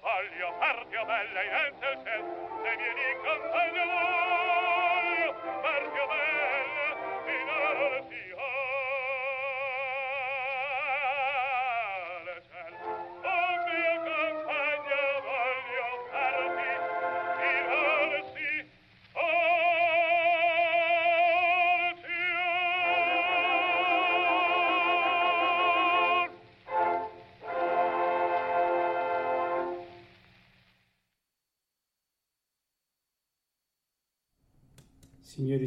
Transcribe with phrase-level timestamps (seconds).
[0.00, 2.24] voglio farti bella in alto ciel,
[2.62, 4.47] se vieni con me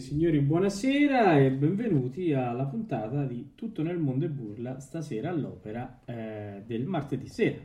[0.02, 6.64] Signori buonasera e benvenuti alla puntata di Tutto nel mondo e burla stasera all'opera eh,
[6.66, 7.64] del martedì sera.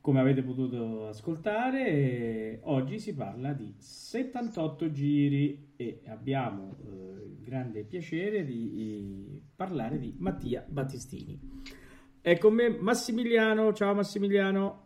[0.00, 7.82] Come avete potuto ascoltare, oggi si parla di 78 giri e abbiamo eh, il grande
[7.82, 11.36] piacere di, di parlare di Mattia Battistini.
[12.20, 14.85] È con me Massimiliano, ciao Massimiliano.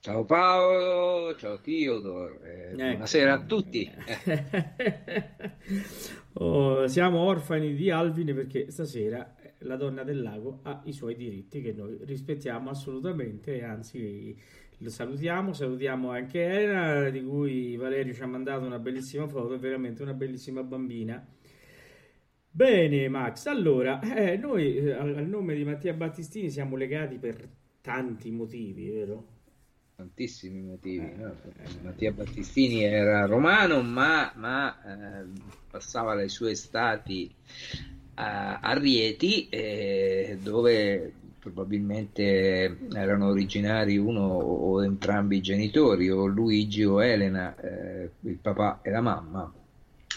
[0.00, 2.88] Ciao Paolo, ciao Theodor, eh, Ecco.
[2.90, 3.90] buonasera a tutti.
[6.40, 11.16] Oh, siamo orfani di Alvin perché stasera eh, la donna del lago ha i suoi
[11.16, 14.36] diritti che noi rispettiamo assolutamente anzi
[14.78, 19.58] lo salutiamo, salutiamo anche Elena di cui Valerio ci ha mandato una bellissima foto, è
[19.58, 21.26] veramente una bellissima bambina.
[22.50, 27.48] Bene Max, allora eh, noi eh, al nome di Mattia Battistini siamo legati per
[27.80, 29.36] tanti motivi, vero?
[29.98, 31.10] Tantissimi motivi.
[31.10, 31.34] Eh, no?
[31.56, 31.82] eh.
[31.82, 35.24] Mattia Battistini era romano, ma, ma, eh,
[35.68, 37.28] passava le sue estati
[38.14, 46.84] a, a Rieti, eh, dove probabilmente erano originari uno o entrambi i genitori, o Luigi
[46.84, 49.52] o Elena, eh, il papà e la mamma.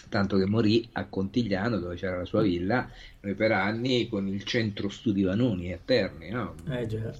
[0.10, 2.88] Tanto che morì a Contigliano, dove c'era la sua villa,
[3.22, 6.54] noi per anni con il centro studi Vanoni a Terni, no?
[6.70, 7.12] Eh già.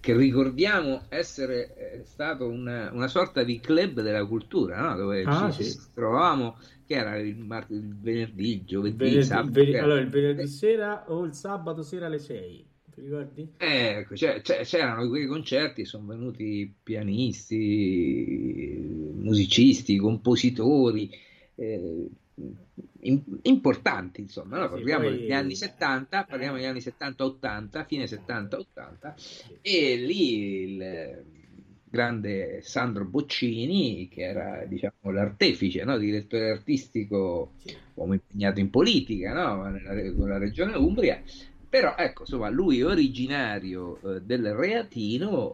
[0.00, 4.96] Che ricordiamo essere eh, stato una, una sorta di club della cultura, no?
[4.96, 5.80] dove Ah, ci sì.
[5.92, 6.56] trovavamo,
[6.86, 9.52] che era il, mar- il venerdì, il giovedì, Venerdì- sabato.
[9.52, 13.56] veri- che- allora, il venerdì sera o il sabato sera alle 6, ti ricordi?
[13.60, 17.56] Eh, ecco, c'è- c'è- c'erano quei concerti, sono venuti pianisti,
[19.16, 21.10] musicisti, compositori
[21.56, 22.08] eh,
[23.42, 24.64] importanti, insomma, no?
[24.64, 29.14] Sì, parliamo poi- degli anni 70, parliamo degli anni 70-80, fine 70-80,
[29.60, 31.24] e lì il
[31.90, 35.96] grande Sandro Boccini, che era diciamo l'artefice, no?
[35.96, 37.74] direttore artistico, Sì.
[37.94, 39.68] uomo impegnato in politica, no?
[39.70, 41.22] Nella- con la regione Umbria,
[41.68, 45.52] però ecco, insomma, lui originario eh, del Reatino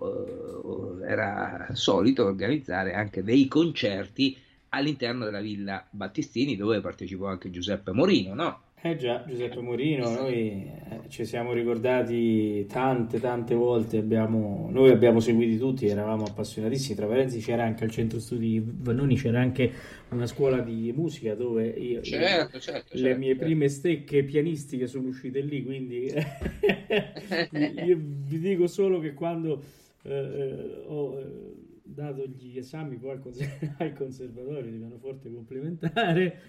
[1.02, 4.36] eh, era solito organizzare anche dei concerti
[4.74, 8.62] all'interno della Villa Battistini, dove partecipò anche Giuseppe Morino, no?
[8.86, 10.34] Eh già, Giuseppe Morino, noi
[10.70, 17.06] eh, ci siamo ricordati tante, tante volte, abbiamo, noi abbiamo seguiti tutti, eravamo appassionatissimi, tra
[17.06, 19.72] parentesi c'era anche al centro studi Vannoni, c'era anche
[20.10, 23.44] una scuola di musica dove io, Certo, certo, le certo, mie certo.
[23.44, 26.12] prime stecche pianistiche sono uscite lì, quindi
[27.86, 29.62] io vi dico solo che quando
[30.02, 36.40] eh, eh, ho eh, dato gli esami poi al, conser- al conservatorio di pianoforte complementare,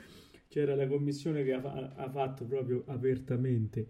[0.48, 1.62] c'era la commissione che ha,
[1.96, 3.88] ha fatto proprio apertamente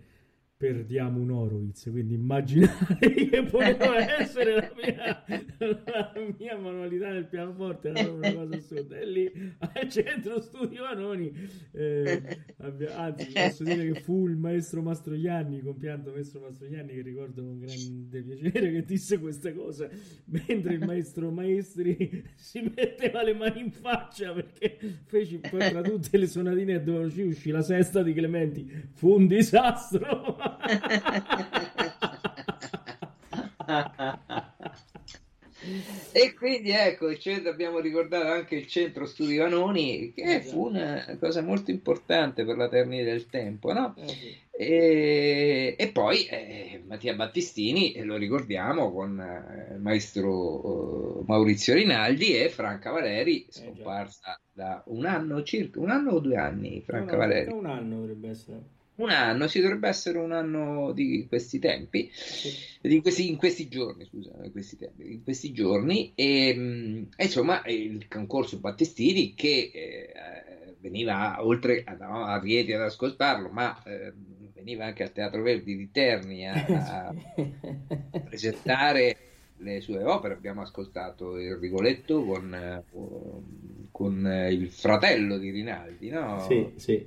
[0.58, 5.24] perdiamo un Horowitz, quindi immaginate che poteva essere la mia,
[5.58, 8.98] la mia manualità nel pianoforte, era una cosa assurda.
[8.98, 11.32] E lì al centro studio Vanoni,
[11.72, 17.44] eh, abbia- anzi, posso dire che fu il maestro Mastroianni, compianto maestro Mastroianni, che ricordo
[17.44, 19.90] con grande piacere, che disse questa cosa,
[20.26, 26.18] mentre il maestro Maestri si metteva le mani in faccia perché feci poi tra tutte
[26.18, 30.45] le sonatine dove ci uscì la sesta di Clementi, fu un disastro.
[36.12, 41.18] E quindi ecco, il centro- abbiamo ricordato anche il centro studi Vanoni, che fu una
[41.20, 43.96] cosa molto importante per la termine del tempo, no?
[44.06, 44.38] Sì.
[44.52, 52.38] E, e poi eh, Mattia Battistini, eh, lo ricordiamo con eh, il maestro Maurizio Rinaldi
[52.38, 57.18] e Franca Valeri, scomparsa da un anno circa, un anno o due anni, Franca No,
[57.22, 57.52] no, Valeri.
[57.52, 58.75] Un anno dovrebbe essere.
[58.98, 62.10] Un anno, si dovrebbe essere un anno di questi tempi,
[62.80, 67.24] di questi, in questi giorni, scusa, in questi tempi, in questi giorni, e, mh, e
[67.26, 73.84] insomma il concorso Battistini che eh, veniva oltre a, no, a Rieti ad ascoltarlo, ma
[73.84, 74.14] eh,
[74.54, 76.54] veniva anche al Teatro Verdi di Terni a,
[77.12, 77.16] a
[78.24, 79.18] presentare
[79.58, 80.36] le sue opere.
[80.36, 82.84] Abbiamo ascoltato il Rigoletto con,
[83.92, 86.40] con il fratello di Rinaldi, no?
[86.48, 87.06] Sì, sì.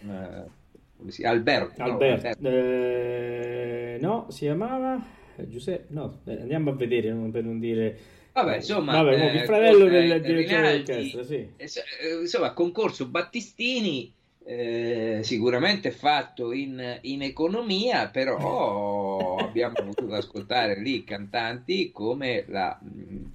[0.00, 0.60] Come
[1.08, 2.26] si- Alberto, no, Alberto.
[2.28, 2.48] Alberto.
[2.48, 5.02] Eh, no, si chiamava
[5.46, 5.86] Giuseppe.
[5.92, 7.98] No, eh, andiamo a vedere non- per non dire.
[8.32, 11.48] Vabbè, insomma, Vabbè, eh, il fratello del eh, direttore d'orchestra, sì.
[11.56, 11.80] eh, so-
[12.20, 14.10] insomma, concorso Battistini
[14.44, 23.30] eh, sicuramente fatto in, in economia, però abbiamo potuto ascoltare lì cantanti come la mh,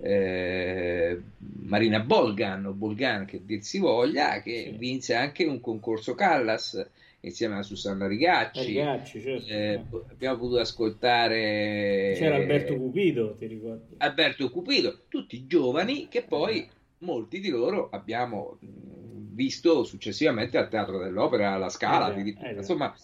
[0.00, 1.20] eh,
[1.62, 4.76] Marina Bolgan o Bolgan che dir si voglia, che Sì.
[4.78, 6.84] vinse anche un concorso Callas
[7.20, 8.64] insieme a Susanna Rigacci.
[8.64, 9.46] Rigacci, certo.
[9.46, 13.94] Eh, abbiamo potuto ascoltare C'era Alberto Cupido, ti ricordi?
[13.98, 20.98] Alberto Cupido, tutti giovani che poi molti di loro abbiamo mh, visto successivamente al Teatro
[20.98, 22.94] dell'Opera, alla Scala, Eh, eh, insomma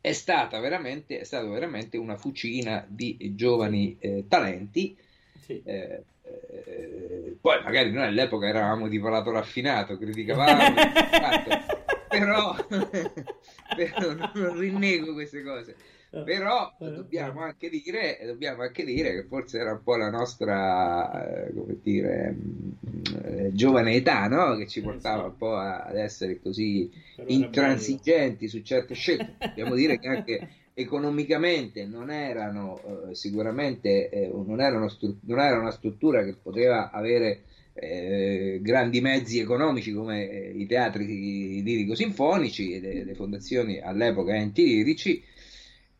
[0.00, 4.94] è stata veramente, è stata veramente una fucina di giovani eh, talenti.
[5.40, 5.62] Sì.
[5.64, 10.74] Eh, eh, poi magari noi all'epoca eravamo di palato raffinato, criticavamo,
[12.18, 12.54] però,
[13.74, 15.76] però non rinnego queste cose.
[16.22, 21.52] Però dobbiamo anche dire, dobbiamo anche dire che forse era un po' la nostra, eh,
[21.52, 22.76] come dire, mh,
[23.24, 24.56] eh, giovane età, no?
[24.56, 29.36] Che ci Eh, portava un po' ad essere così era intransigenti su certe scelte.
[29.48, 35.58] Dobbiamo dire che anche economicamente non erano eh, sicuramente eh, non, erano stru- non era
[35.58, 37.44] una struttura che poteva avere
[37.74, 44.64] eh, grandi mezzi economici come eh, i teatri lirico-sinfonici e le, le fondazioni all'epoca enti
[44.64, 45.22] lirici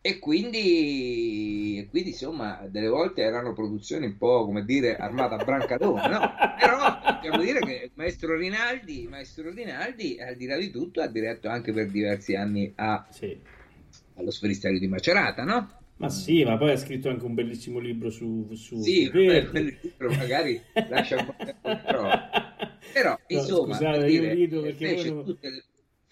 [0.07, 5.45] e quindi, e quindi insomma delle volte erano produzioni un po' come dire armata a
[5.45, 6.21] brancadone no?
[6.61, 11.07] però dobbiamo dire che il maestro Rinaldi maestro Rinaldi al di là di tutto ha
[11.07, 13.35] diretto anche per diversi anni a, Sì.
[14.17, 15.79] allo sferisterio di Macerata no?
[15.97, 19.79] Ma sì, ma poi ha scritto anche un bellissimo libro su, su sì vabbè, quel
[19.81, 21.35] libro magari lascia un po'
[21.87, 22.31] prova
[22.93, 23.11] però.
[23.11, 25.65] No, insomma scusate, per io dire, rido perché voi tutte le,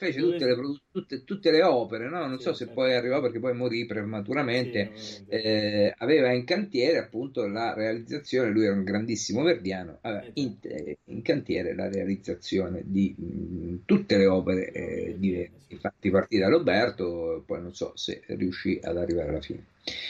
[0.03, 0.57] fece tutte, le,
[0.91, 2.27] tutte, tutte le opere no?
[2.27, 2.73] non Sì, so se certo.
[2.73, 8.65] poi arrivò perché poi morì prematuramente Sì, eh, aveva in cantiere appunto la realizzazione, lui
[8.65, 14.27] era un grandissimo verdiano, aveva in, eh, in cantiere la realizzazione di mh, tutte le
[14.27, 15.51] opere eh, di.
[15.73, 19.65] Infatti partì da Roberto, poi non so se riuscì ad arrivare alla fine.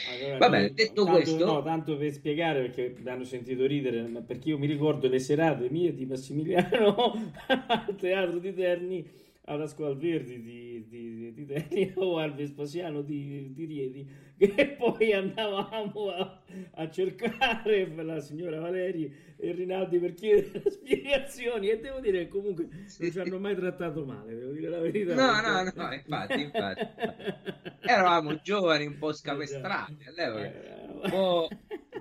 [0.05, 4.03] Allora, Va bene, detto tanto, questo- no, tanto per spiegare perché mi hanno sentito ridere,
[4.25, 7.13] perché io mi ricordo le serate mie di Massimiliano
[7.47, 9.05] al teatro di Terni,
[9.45, 15.13] alla scuola Verdi di, di, di Terni o al Vespasiano di, di Rieti, che poi
[15.13, 16.41] andavamo a,
[16.75, 22.67] a cercare la signora Valeri e Rinaldi per chiedere spiegazioni e devo dire che comunque
[22.69, 25.13] non ci hanno mai trattato male, devo dire la verità.
[25.13, 26.87] No, no, no, infatti, infatti.
[27.81, 30.51] Eravamo giovani un po' scapestrati all'epoca,
[31.03, 31.49] un po'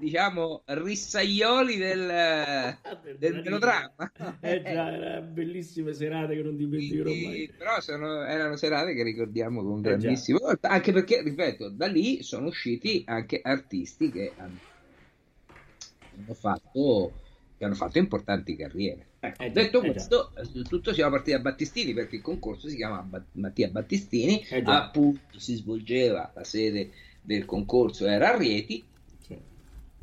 [0.02, 2.76] diciamo rissaioli del,
[3.18, 4.12] del melodramma.
[4.42, 7.52] Eh già, erano bellissime serate che non dimenticherò Quindi, mai.
[7.56, 12.46] però sono- erano serate che ricordiamo con Eh, grandissimo anche perché ripeto da lì sono
[12.48, 14.58] usciti anche artisti che hanno,
[16.16, 17.20] hanno fatto
[17.56, 21.36] che hanno fatto importanti carriere Ecco, Eh già, detto eh questo eh, tutto siamo partiti
[21.36, 26.44] da Battistini perché il concorso si chiama Ba- Mattia Battistini Eh appunto si svolgeva la
[26.44, 26.90] sede
[27.20, 28.90] del concorso era a Rieti.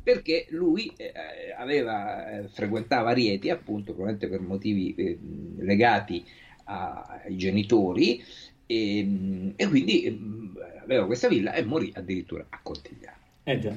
[0.02, 1.12] Perché lui eh,
[1.56, 5.18] aveva, eh, frequentava Rieti appunto probabilmente per motivi eh,
[5.58, 6.24] legati
[6.64, 8.22] a- ai genitori
[8.66, 13.18] e, e quindi mm, aveva questa villa e morì addirittura a Cortigliano.
[13.46, 13.76] Eh già.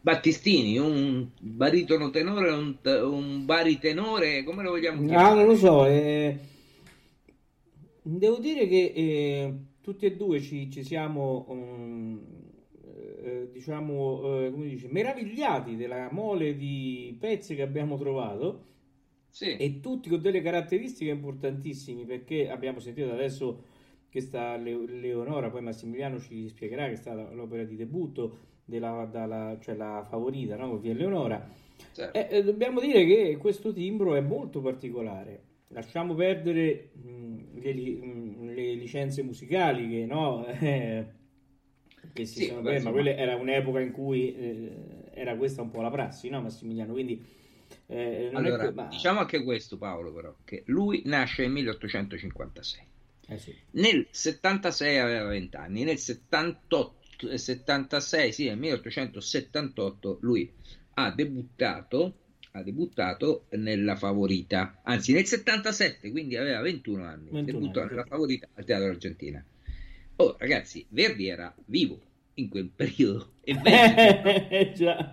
[0.00, 5.34] Battistini, un baritono tenore, un, un baritenore, come lo vogliamo Ah, chiamare?
[5.34, 5.86] non lo so.
[5.86, 6.38] eh,
[8.02, 12.18] Devo dire che eh, tutti e due ci, ci siamo, mm,
[13.26, 18.64] eh, diciamo, eh, come dice, meravigliati della mole di pezzi che abbiamo trovato.
[19.28, 23.64] Sì, e tutti con delle caratteristiche importantissime perché abbiamo sentito adesso
[24.08, 29.06] che sta Le- Leonora, poi Massimiliano ci spiegherà che è stata l'opera di debutto della
[29.10, 30.78] dalla- cioè la favorita, no?
[30.78, 31.46] Via Leonora.
[31.92, 32.18] certo.
[32.18, 35.42] Eh, eh, dobbiamo dire che questo timbro è molto particolare.
[35.68, 41.06] Lasciamo perdere mh, le, li- mh, le licenze musicali che no, eh,
[42.16, 44.70] che si Sì, sono vabbè, beh, ma quella era un'epoca in cui eh,
[45.12, 46.92] era questa un po' la prassi, no, Massimiliano?
[46.92, 47.22] Quindi
[47.86, 51.50] eh, non è Allora, que- ma- diciamo anche questo Paolo però, che lui nasce nel
[51.52, 52.82] 1856.
[53.28, 53.54] eh sì.
[53.72, 60.50] Nel 76 aveva 20 anni, nel 78, eh, 76, sì, nel 1878 lui
[60.94, 62.14] ha debuttato,
[62.52, 68.04] ha debuttato nella Favorita, anzi nel 77, quindi aveva 21 anni, 21 debuttò anni, nella.
[68.04, 69.44] Favorita al Teatro Argentina.
[70.16, 72.00] Oh, ragazzi, Verdi era vivo
[72.34, 73.54] in quel periodo e.
[73.64, 75.12] Eh, già.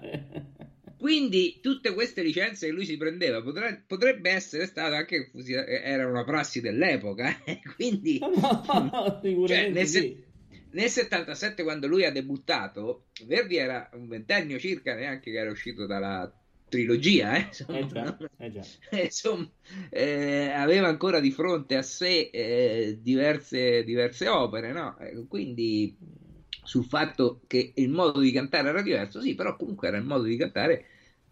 [0.97, 5.29] Quindi tutte queste licenze che lui si prendeva potre- potrebbe essere stata anche
[5.65, 10.23] era una prassi dell'epoca, eh, quindi No, Cioè, nel se-
[10.71, 15.85] nel 77 quando lui ha debuttato, Verdi era un ventennio circa, neanche che era uscito
[15.85, 16.31] dalla
[16.75, 18.61] trilogia, eh, insomma, Eh già, eh già.
[19.03, 19.51] Insomma,
[19.89, 24.97] eh, aveva ancora di fronte a sé eh, diverse, diverse opere, no?
[24.99, 25.97] Eh, Quindi
[26.63, 30.23] sul fatto che il modo di cantare era diverso, sì, però comunque era il modo
[30.23, 30.85] di cantare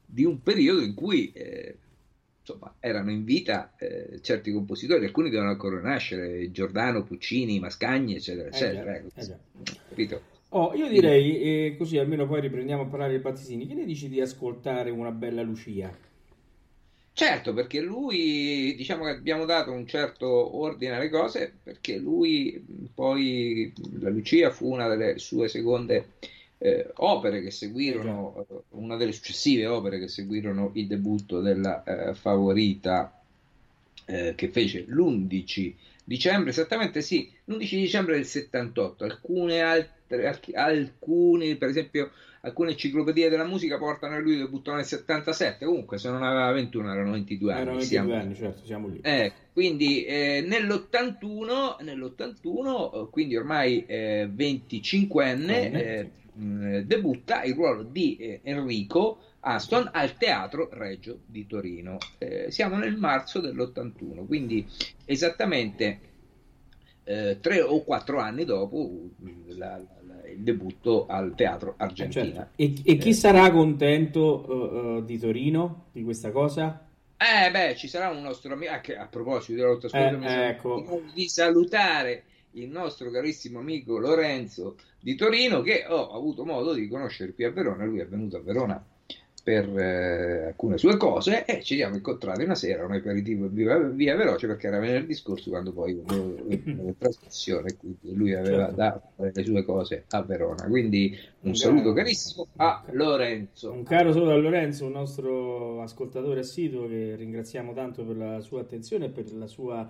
[0.03, 1.79] di un periodo in cui eh,
[2.39, 8.47] insomma, erano in vita eh, certi compositori, alcuni devono ancora nascere, Giordano, Puccini, Mascagni, eccetera,
[8.47, 8.83] Eh eccetera.
[8.91, 9.09] già, ecco.
[9.15, 9.39] eh già.
[9.87, 10.21] Capito?
[10.53, 14.09] Oh, io direi, eh, così almeno poi riprendiamo a parlare dei Battisini, che ne dici
[14.09, 15.97] di ascoltare una bella Lucia?
[17.13, 23.71] Certo, perché lui, diciamo che abbiamo dato un certo ordine alle cose, perché lui poi,
[23.99, 26.13] la Lucia fu una delle sue seconde
[26.57, 32.13] eh, opere che seguirono, eh, una delle successive opere che seguirono il debutto della eh,
[32.13, 33.21] favorita
[34.05, 39.99] eh, che fece l'11 dicembre, esattamente sì, l'11 dicembre del 78, alcune altre,
[40.53, 46.09] alcuni, per esempio alcune enciclopedie della musica portano a lui debuttò nel 77, comunque se
[46.09, 47.61] non aveva 21 erano 22 anni.
[47.61, 48.21] Erano 22 siamo...
[48.21, 48.99] anni, certo, siamo lì.
[49.01, 56.09] Eh, quindi eh, nell'81, nell'81, quindi ormai eh, 25enne, eh,
[56.85, 61.97] debutta il ruolo di eh, Enrico Aston al Teatro Reggio di Torino.
[62.17, 64.65] Eh, siamo nel marzo dell'81, quindi
[65.05, 66.09] esattamente
[67.03, 69.09] tre o quattro anni dopo
[69.47, 69.81] la
[70.31, 72.23] il debutto al Teatro Argentina.
[72.23, 72.49] Certo.
[72.55, 73.13] E, e, chi eh.
[73.13, 76.87] sarà contento uh, uh, di Torino di questa cosa?
[77.17, 81.03] Eh beh, ci sarà un nostro amico, ah, a proposito della lotta eh, ecco.
[81.13, 82.23] di salutare
[82.53, 87.51] il nostro carissimo amico Lorenzo di Torino che ho avuto modo di conoscere qui a
[87.51, 88.83] Verona, lui è venuto a Verona
[89.43, 94.15] per eh, alcune sue cose e ci siamo incontrati una sera, un aperitivo via, via
[94.15, 98.75] veloce perché era venerdì scorso quando poi una trasmissione quindi lui aveva certo.
[98.75, 100.67] da fare le sue cose a Verona.
[100.67, 103.71] Quindi un, un saluto carissimo a Lorenzo.
[103.71, 108.61] Un caro saluto a Lorenzo un nostro ascoltatore assiduo che ringraziamo tanto per la sua
[108.61, 109.89] attenzione e per la sua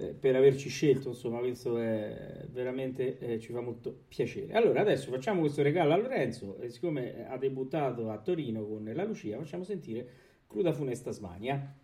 [0.00, 4.54] eh, per averci scelto, insomma, questo è veramente eh, ci fa molto piacere.
[4.54, 9.04] Allora, adesso facciamo questo regalo a Lorenzo, e siccome ha debuttato a Torino con la
[9.04, 10.08] Lucia, facciamo sentire
[10.46, 11.79] Cruda Funesta Smania.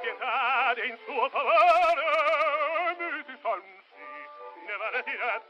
[0.00, 3.78] pietà in suo favore mi si salmi,
[4.66, 5.49] ne va retirati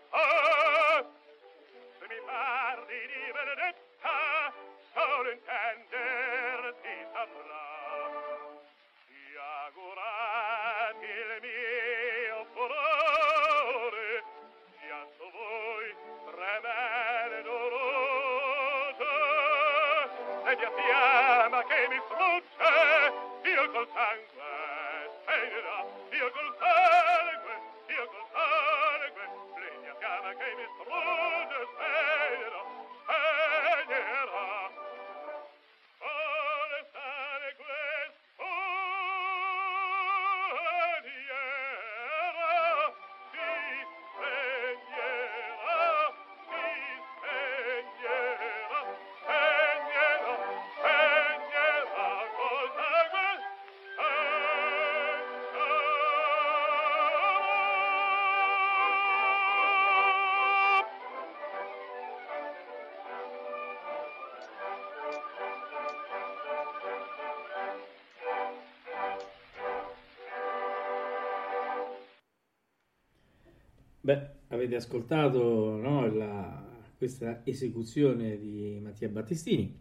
[74.61, 79.75] avete ascoltato no, la- questa esecuzione di Mattia Battistini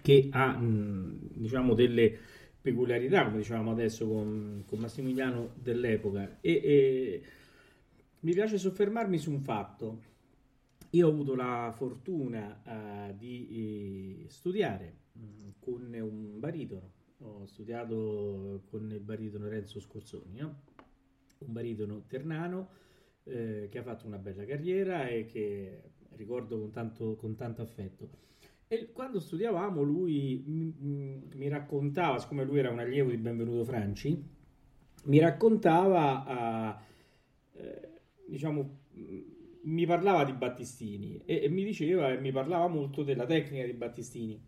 [0.00, 2.16] che ha mh, diciamo delle
[2.60, 7.22] peculiarità, come dicevamo adesso con, con Massimiliano dell'epoca e, e
[8.20, 10.14] mi piace soffermarmi su un fatto.
[10.90, 12.62] Io ho avuto la fortuna
[13.08, 20.38] eh, di eh, studiare mh, con un baritono, ho studiato con il baritono Renzo Scorzoni,
[20.38, 20.62] no?
[21.38, 22.68] un baritono ternano
[23.26, 28.08] eh, che ha fatto una bella carriera e che ricordo con tanto, con tanto affetto.
[28.68, 30.74] E quando studiavamo lui mi,
[31.34, 34.20] mi- raccontava, siccome lui era un allievo di Benvenuto Franci,
[35.04, 36.80] mi raccontava,
[37.52, 37.88] eh,
[38.26, 38.78] diciamo,
[39.62, 43.72] mi parlava di Battistini e, e mi diceva e mi parlava molto della tecnica di
[43.72, 44.40] Battistini.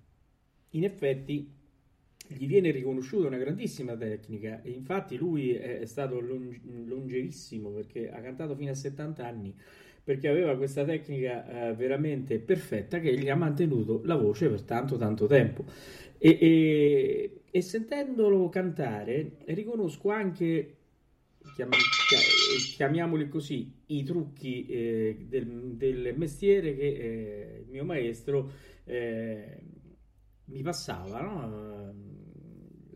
[0.71, 1.58] In effetti
[2.29, 8.21] gli viene riconosciuta una grandissima tecnica e infatti lui è, stato long- longevissimo perché ha
[8.21, 9.55] cantato fino a 70 anni
[10.05, 14.97] perché aveva questa tecnica eh, veramente perfetta che gli ha mantenuto la voce per tanto
[14.97, 15.64] tanto tempo
[16.19, 20.75] e, e- e sentendolo cantare riconosco anche
[21.55, 22.19] chiam- chia-
[22.77, 28.51] chiamiamoli così i trucchi eh, del, del mestiere che eh, il mio maestro
[28.85, 29.61] eh,
[30.47, 31.93] mi passava, no?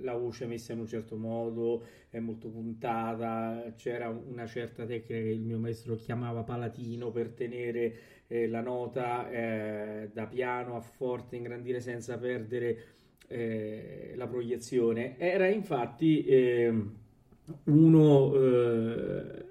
[0.02, 5.28] La voce messa in un certo modo, è molto puntata, c'era una certa tecnica che
[5.30, 7.94] il mio maestro chiamava palatino per tenere
[8.26, 12.84] eh, la nota eh, da piano a forte, ingrandire senza perdere
[13.28, 15.18] eh, la proiezione.
[15.18, 16.94] Era infatti ehm,
[17.64, 19.44] uno, eh,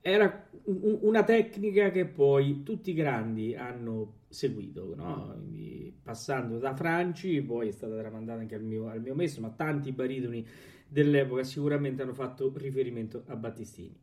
[0.00, 5.32] era una tecnica che poi tutti i grandi hanno seguito, no?
[5.36, 9.50] Quindi, passando da Franci, poi è stata tramandata anche al mio, al mio maestro, ma
[9.50, 10.46] tanti baritoni
[10.88, 13.94] dell'epoca sicuramente hanno fatto riferimento a Battistini.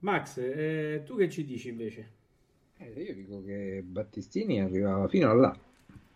[0.00, 2.08] Max, eh, tu che ci dici invece?
[2.78, 5.58] Eh, io dico che Battistini arrivava fino a là,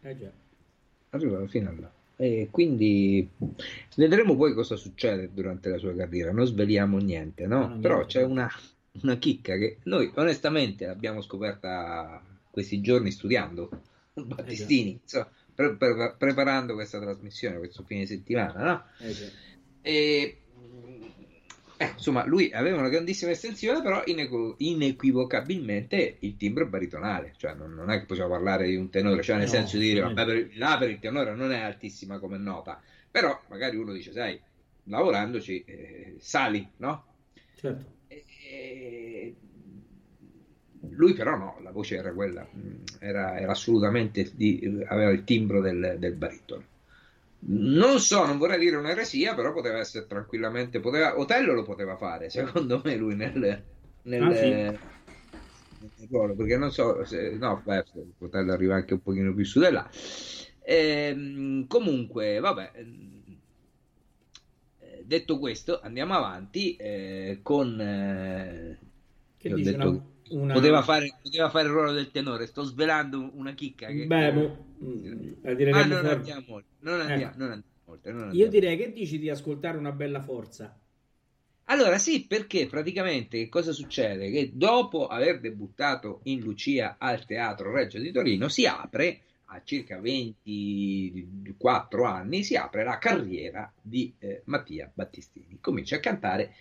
[0.03, 0.33] Eh già,
[1.11, 1.93] arrivava fino a là.
[2.17, 3.29] E quindi
[3.97, 6.33] vedremo poi cosa succede durante la sua carriera.
[6.33, 7.69] Non sveliamo niente, no?
[7.69, 8.07] No, no, Però niente.
[8.07, 8.49] c'è una,
[9.03, 13.71] una chicca che noi onestamente abbiamo scoperta questi giorni studiando
[14.15, 18.85] Battistini, insomma, pre- pre- preparando questa trasmissione, questo fine settimana, no?
[19.01, 19.33] già.
[19.83, 20.43] E,
[21.81, 27.55] eh, insomma, lui aveva una grandissima estensione, però inequ- inequivocabilmente il timbro è baritonale, cioè
[27.55, 30.01] non, non è che possiamo parlare di un tenore, cioè nel No, senso di dire,
[30.01, 34.11] vabbè, per, là per il tenore non è altissima come nota, però magari uno dice,
[34.13, 34.41] sai,
[34.85, 37.05] lavorandoci eh, sali, no?
[37.55, 37.98] Certo.
[38.51, 39.35] E-
[40.91, 45.61] Lui però no, la voce era quella, mm, era, era assolutamente, di- aveva il timbro
[45.61, 46.65] del, del baritono.
[47.41, 52.31] Non so, non vorrei dire un'eresia, però poteva essere tranquillamente, poteva, Otello lo poteva fare,
[52.31, 53.65] secondo me lui nel,
[54.03, 54.65] nel, Ah, sì?
[56.37, 57.85] perché non so, se, no, beh,
[58.19, 59.89] Otello arriva anche un pochino più su di là.
[60.65, 62.73] Ehm, comunque, vabbè,
[65.09, 67.81] detto questo, andiamo avanti eh, con...
[67.81, 68.79] eh,
[69.37, 72.47] Che io dici detto una, una- Poteva fare, poteva fare il ruolo del tenore.
[72.47, 73.87] Sto svelando una chicca.
[73.89, 74.07] Che...
[74.07, 76.09] Beh, mm, la Ah, diremo non fuori.
[76.11, 76.77] andiamo oltre.
[76.81, 77.37] Non andiamo, Eh.
[77.37, 78.51] non andiamo oltre, non Io andiamo.
[78.51, 80.79] direi che dici di ascoltare una bella forza.
[81.71, 84.31] Allora, sì, perché praticamente che cosa succede?
[84.31, 89.99] Che dopo aver debuttato in Lucia al Teatro Reggio di Torino, si apre a circa
[90.01, 95.59] 24 anni, si apre la carriera di eh, Mattia Battistini.
[95.61, 96.55] Comincia a cantare,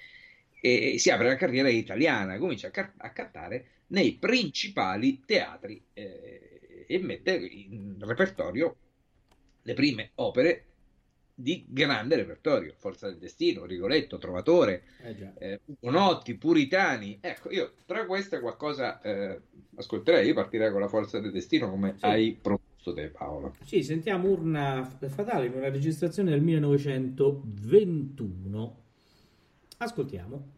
[0.62, 6.86] e si apre la carriera italiana, comincia a, ca- a cantare nei principali teatri eh,
[6.88, 8.76] e mette in repertorio
[9.64, 10.64] le prime opere
[11.40, 15.32] di grande repertorio, Forza del Destino, Rigoletto, Trovatore, Eh già.
[15.38, 15.60] eh,
[16.40, 17.20] Puritani.
[17.22, 19.40] Ecco, io tra queste qualcosa eh,
[19.76, 22.06] ascolterei, io partirei con la Forza del Destino come Sì.
[22.06, 23.56] hai proposto posto te Paolo.
[23.64, 28.78] Sì, sentiamo Urna Fatale una registrazione del 1921.
[29.78, 30.56] Ascoltiamo.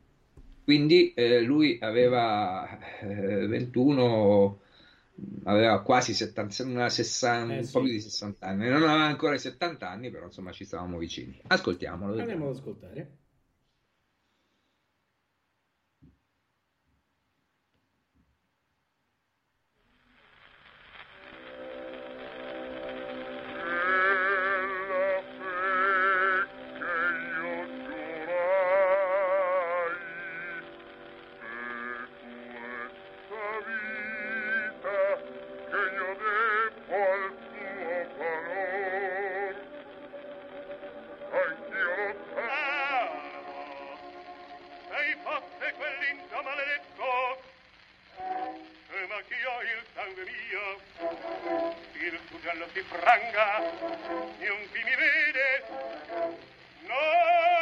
[0.63, 4.59] Quindi eh, lui aveva eh, 21,
[5.45, 7.71] aveva quasi 70, una 60, Eh, un sì.
[7.71, 8.69] po' più di 60 anni.
[8.69, 11.41] Non aveva ancora i 70 anni, però insomma ci stavamo vicini.
[11.47, 12.19] Ascoltiamolo.
[12.19, 13.17] Andiamo ad ascoltare.
[50.09, 50.27] Ho il
[50.97, 55.63] sangue mio il sugello si franga non chi mi vede
[56.87, 57.58] no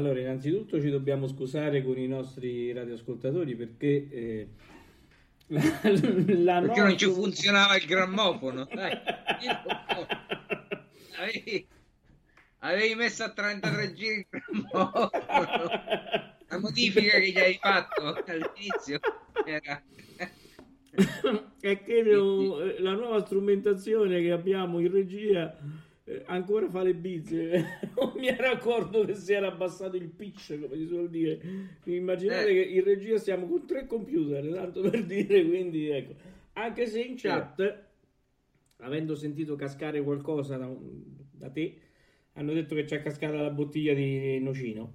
[0.00, 4.48] Allora, innanzitutto ci dobbiamo scusare con i nostri radioascoltatori perché eh,
[5.48, 5.60] la,
[6.40, 8.66] la Perché non ci funzionava il grammofono?
[8.72, 8.98] Dai.
[11.18, 11.66] Avevi,
[12.60, 15.10] avevi messo a 33 giri il grammofono.
[16.48, 19.00] La modifica che gli hai fatto all'inizio
[19.44, 19.82] era...
[21.60, 22.02] è che
[22.78, 25.54] la nuova strumentazione che abbiamo in regia
[26.04, 27.89] eh, ancora fa le bizze.
[28.20, 31.40] Mi ero accorto che si era abbassato il pitch, come si suol dire.
[31.84, 32.54] Immaginate Eh.
[32.54, 36.14] che in regia stiamo con tre computer, tanto per dire, quindi ecco.
[36.52, 37.84] Anche se in chat,
[38.78, 40.70] avendo sentito cascare qualcosa da,
[41.32, 41.76] da te,
[42.34, 44.92] hanno detto che c'è cascata la bottiglia di nocino.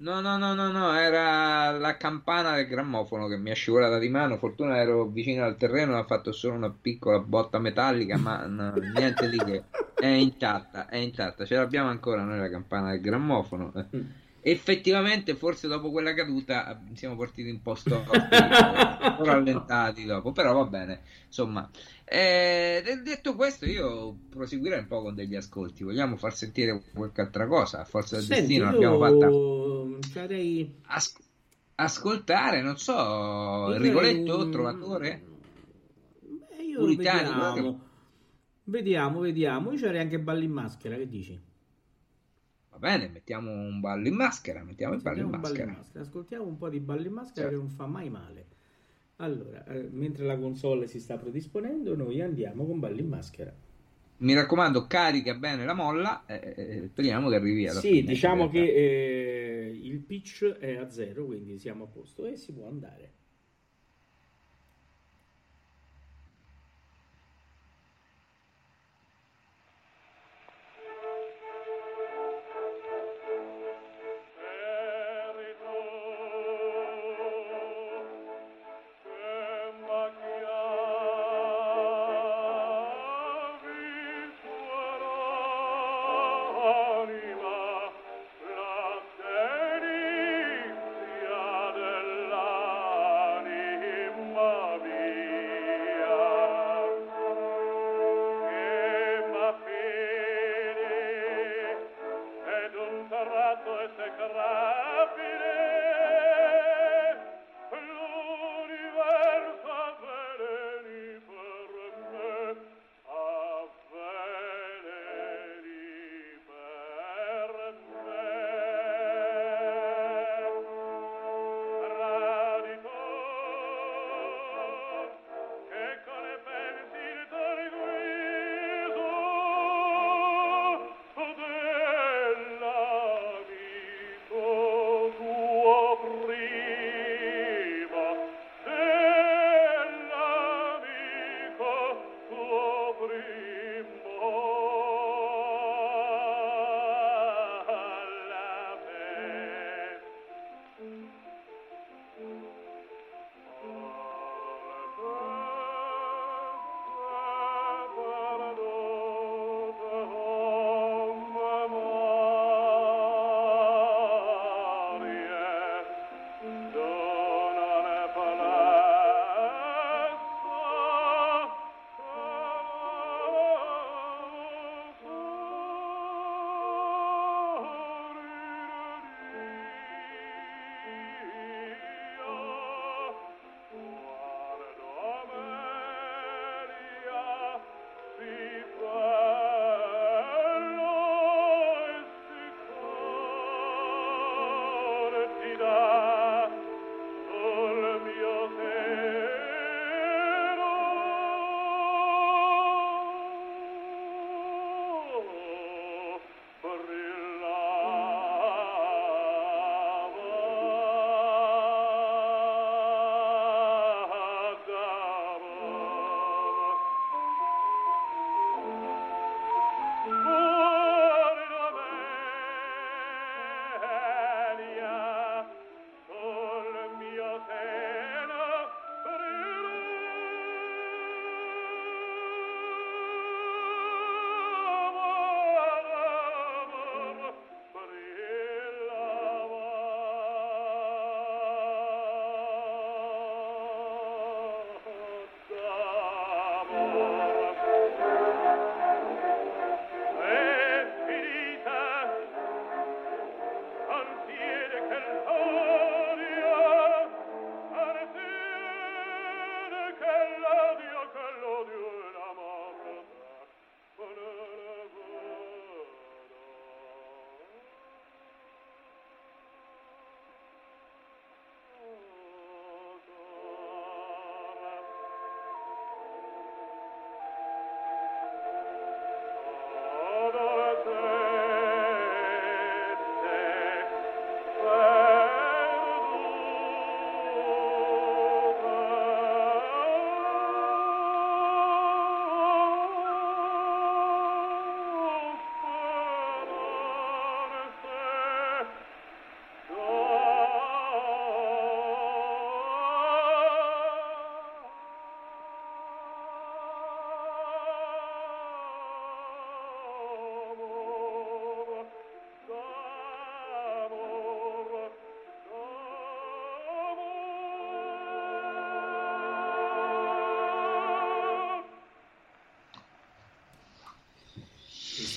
[0.00, 4.08] No, no, no, no, no, era la campana del grammofono che mi è scivolata di
[4.08, 4.36] mano.
[4.36, 9.28] Fortuna ero vicino al terreno, ha fatto solo una piccola botta metallica, ma no, niente
[9.28, 9.62] di che.
[10.00, 11.44] È intatta, è intatta.
[11.44, 13.72] Ce l'abbiamo ancora noi la campana del grammofono.
[13.96, 14.00] Mm.
[14.40, 20.32] Effettivamente, forse dopo quella caduta eh, siamo partiti un po' storti, un po' rallentati dopo,
[20.32, 21.00] però va bene.
[21.26, 21.68] Insomma,
[22.04, 25.82] eh, de- detto questo, io proseguirei un po' con degli ascolti.
[25.82, 27.80] Vogliamo far sentire qualche altra cosa?
[27.80, 29.28] A forza del Senti, destino l'abbiamo fatta
[30.12, 30.72] sarei...
[30.86, 31.16] As-
[31.80, 32.92] ascoltare, non so,
[33.70, 35.22] Io Rigoletto, un- Trovatore.
[36.20, 37.80] Beh, io Puritanico,
[38.68, 39.20] vediamo.
[39.20, 39.70] Vediamo.
[39.72, 41.40] Io c'erei anche balli in maschera, che dici?
[42.70, 45.64] Va bene, mettiamo un ballo in maschera, mettiamo il ballo in Sentiamo un ballo in
[45.64, 45.72] maschera.
[45.72, 46.00] maschera.
[46.04, 47.50] Ascoltiamo un po' di ballo in maschera Certo.
[47.50, 48.46] che non fa mai male.
[49.16, 53.52] Allora, eh, mentre la console si sta predisponendo, noi andiamo con balli in maschera.
[54.20, 58.02] Mi raccomando, carica bene la molla e e speriamo che arrivi alla Sì, fine.
[58.02, 62.52] diciamo in che eh, il pitch è a zero, quindi siamo a posto e si
[62.52, 63.12] può andare.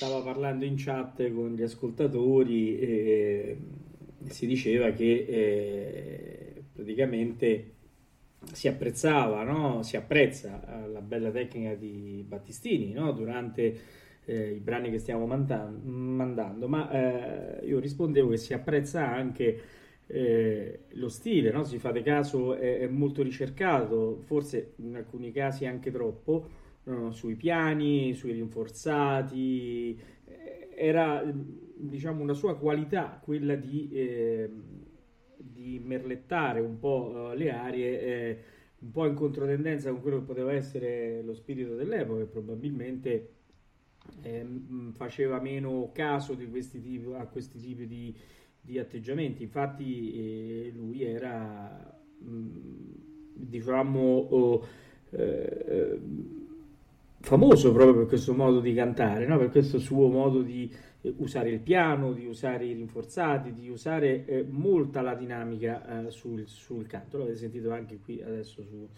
[0.02, 3.56] Stava parlando in chat con gli ascoltatori e
[4.24, 7.74] si diceva che eh, praticamente
[8.50, 9.84] si apprezzava, no?
[9.84, 13.12] si apprezza la bella tecnica di Battistini no?
[13.12, 13.78] durante
[14.24, 19.60] eh, i brani che stiamo mandan- mandando, ma eh, io rispondevo che si apprezza anche
[20.08, 21.62] eh, lo stile, no?
[21.62, 26.60] se fate caso è, è, molto ricercato, forse in alcuni casi anche troppo,
[27.10, 31.22] sui piani, sui rinforzati, eh, era
[31.74, 34.50] diciamo una sua qualità quella di, eh,
[35.36, 38.38] di merlettare un po' eh, le arie eh,
[38.80, 43.34] un po' in controtendenza con quello che poteva essere lo spirito dell'epoca e probabilmente
[44.22, 44.46] eh,
[44.92, 48.14] faceva meno caso questi tipi, a questi tipi di,
[48.60, 49.44] di atteggiamenti.
[49.44, 52.94] Infatti eh, lui era, mh,
[53.34, 54.66] diciamo, oh,
[55.10, 56.00] eh,
[57.22, 59.38] famoso proprio per questo modo di cantare, no?
[59.38, 60.70] per questo suo modo di
[61.00, 66.10] eh, usare il piano, di usare i rinforzati, di usare eh, molta la dinamica eh,
[66.10, 67.18] sul, sul, canto.
[67.18, 68.88] L'avete sentito anche qui adesso su,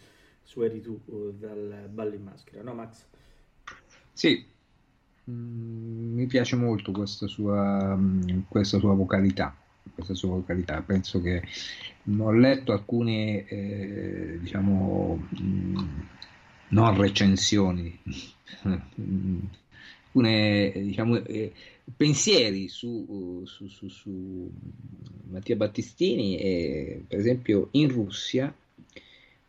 [0.43, 3.07] su Eri tu eh, dal ballo in maschera, no Max?
[4.13, 4.53] Sì,
[5.31, 9.57] Mm, mi piace molto questa sua, mm, questa sua vocalità.
[9.95, 10.81] Questa sua vocalità.
[10.83, 11.43] Penso che
[12.19, 15.77] ho letto alcune, eh, diciamo, mh, mm,
[16.75, 17.97] non recensioni,
[20.15, 21.53] alcune, diciamo, eh,
[21.97, 24.51] pensieri su, su, su, su,
[25.31, 26.37] Mattia Battistini.
[26.37, 28.53] E, per esempio, in Russia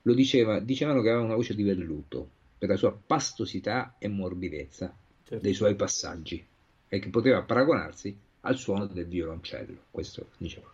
[0.04, 4.96] lo diceva, dicevano che aveva una voce di velluto per la sua pastosità e morbidezza
[5.24, 5.44] certo.
[5.44, 6.44] dei suoi passaggi
[6.88, 9.78] e che poteva paragonarsi al suono del violoncello.
[9.90, 10.68] Questo dicevo.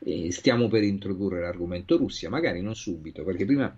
[0.00, 3.74] E stiamo per introdurre l'argomento Russia, magari non subito, perché prima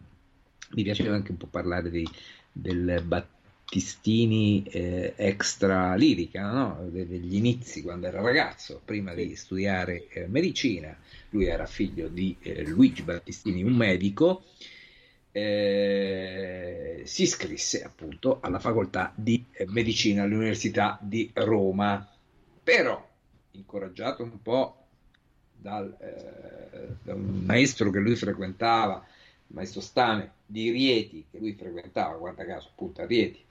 [0.71, 2.09] mi piaceva anche un po' parlare di,
[2.51, 6.89] del Battistini eh, extra lirica, no?
[6.91, 10.97] De, degli inizi quando era ragazzo, prima di studiare eh, medicina.
[11.31, 14.45] Lui era figlio di eh, Luigi Battistini, un medico,
[15.33, 22.09] eh, si iscrisse appunto alla facoltà di eh, medicina all'Università di Roma.
[22.62, 23.07] Però,
[23.53, 24.87] incoraggiato un po'
[25.55, 29.07] dal, eh, da un maestro che lui frequentava,
[29.49, 33.44] maestro Stame di Rieti, che lui frequentava, guarda caso, appunto a Rieti,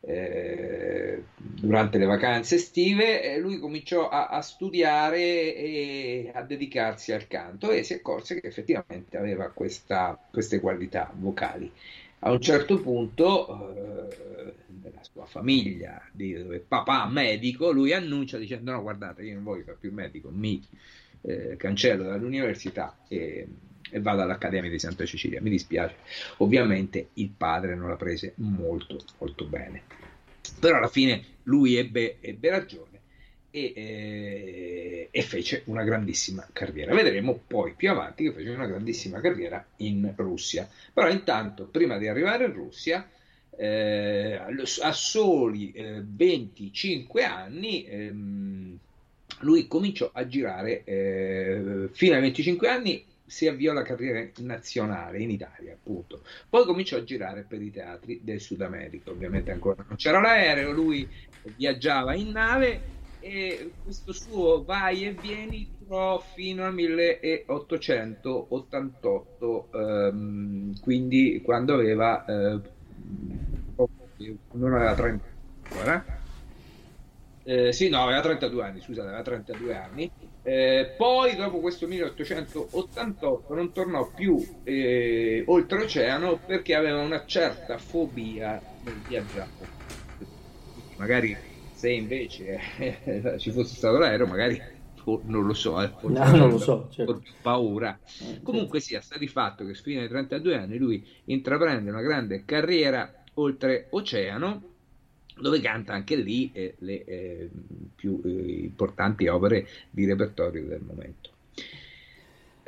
[0.00, 7.70] eh, durante le vacanze estive, lui cominciò a, a, studiare e a dedicarsi al canto
[7.70, 11.70] e si accorse che effettivamente aveva questa, queste qualità vocali.
[12.20, 18.82] A un certo punto, eh, nella sua famiglia, di, papà medico, lui annuncia dicendo: No,
[18.82, 20.60] guardate, io non voglio fare più medico, mi
[21.22, 23.46] eh, cancello dall'università e
[23.90, 25.40] e vado all'Accademia di Santa Cecilia.
[25.40, 25.96] Mi dispiace,
[26.38, 29.82] ovviamente il padre non la prese molto molto bene,
[30.58, 32.98] però alla fine lui ebbe, ebbe ragione
[33.50, 36.94] e, eh, e, fece una grandissima carriera.
[36.94, 40.68] Vedremo poi più avanti che fece una grandissima carriera in Russia.
[40.92, 43.08] Però intanto, prima di arrivare in Russia,
[43.56, 44.40] eh,
[44.82, 48.78] a soli eh, 25 anni, ehm,
[49.40, 55.30] lui cominciò a girare eh, fino ai 25 anni si avviò la carriera nazionale in
[55.30, 56.22] Italia, appunto.
[56.48, 60.72] Poi cominciò a girare per i teatri del Sud America, ovviamente ancora non c'era l'aereo,
[60.72, 61.08] lui
[61.56, 71.40] viaggiava in nave e questo suo vai e vieni durò fino al 1888, ehm, quindi
[71.44, 72.60] quando aveva eh,
[74.52, 75.24] non aveva 30
[75.62, 76.04] ancora.
[77.44, 80.10] Eh, sì, no, aveva 32 anni, scusate, aveva 32 anni
[80.48, 88.58] eh, poi, dopo questo 1888, non tornò più eh, oltreoceano perché aveva una certa fobia
[88.82, 89.76] nel viaggiare.
[90.96, 91.36] Magari
[91.74, 94.58] se invece eh, ci fosse stato l'aereo, magari
[95.24, 97.22] non lo so, eh, no, non lo so, certo.
[97.42, 97.98] paura.
[98.42, 103.22] Comunque sia, sta di fatto che fino ai 32 anni lui intraprende una grande carriera
[103.34, 104.67] oltre oceano
[105.40, 107.50] dove canta anche lì eh, le eh,
[107.94, 111.30] più eh, importanti opere di repertorio del momento.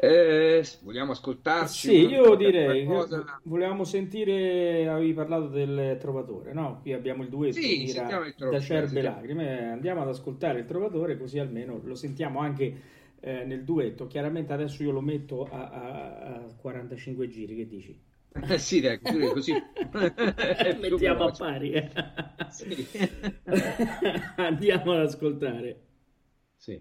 [0.02, 1.88] Eh, vogliamo ascoltarci?
[1.88, 3.38] Sì, io direi cosa...
[3.42, 6.78] volevamo sentire, avevi parlato del Trovatore, no?
[6.80, 11.38] Qui abbiamo il duetto sì, il da Cerbe Lacrime, andiamo ad ascoltare il Trovatore così
[11.38, 12.80] almeno lo sentiamo anche
[13.20, 14.06] eh, nel duetto.
[14.06, 18.00] Chiaramente adesso io lo metto a, a, a 45 giri, che dici?
[18.32, 19.52] Eh sì, dai, così.
[20.80, 21.72] Mettiamo a pari.
[21.72, 21.90] Eh.
[22.50, 22.86] Sì.
[24.36, 25.80] Andiamo ad ascoltare.
[26.56, 26.80] Sì.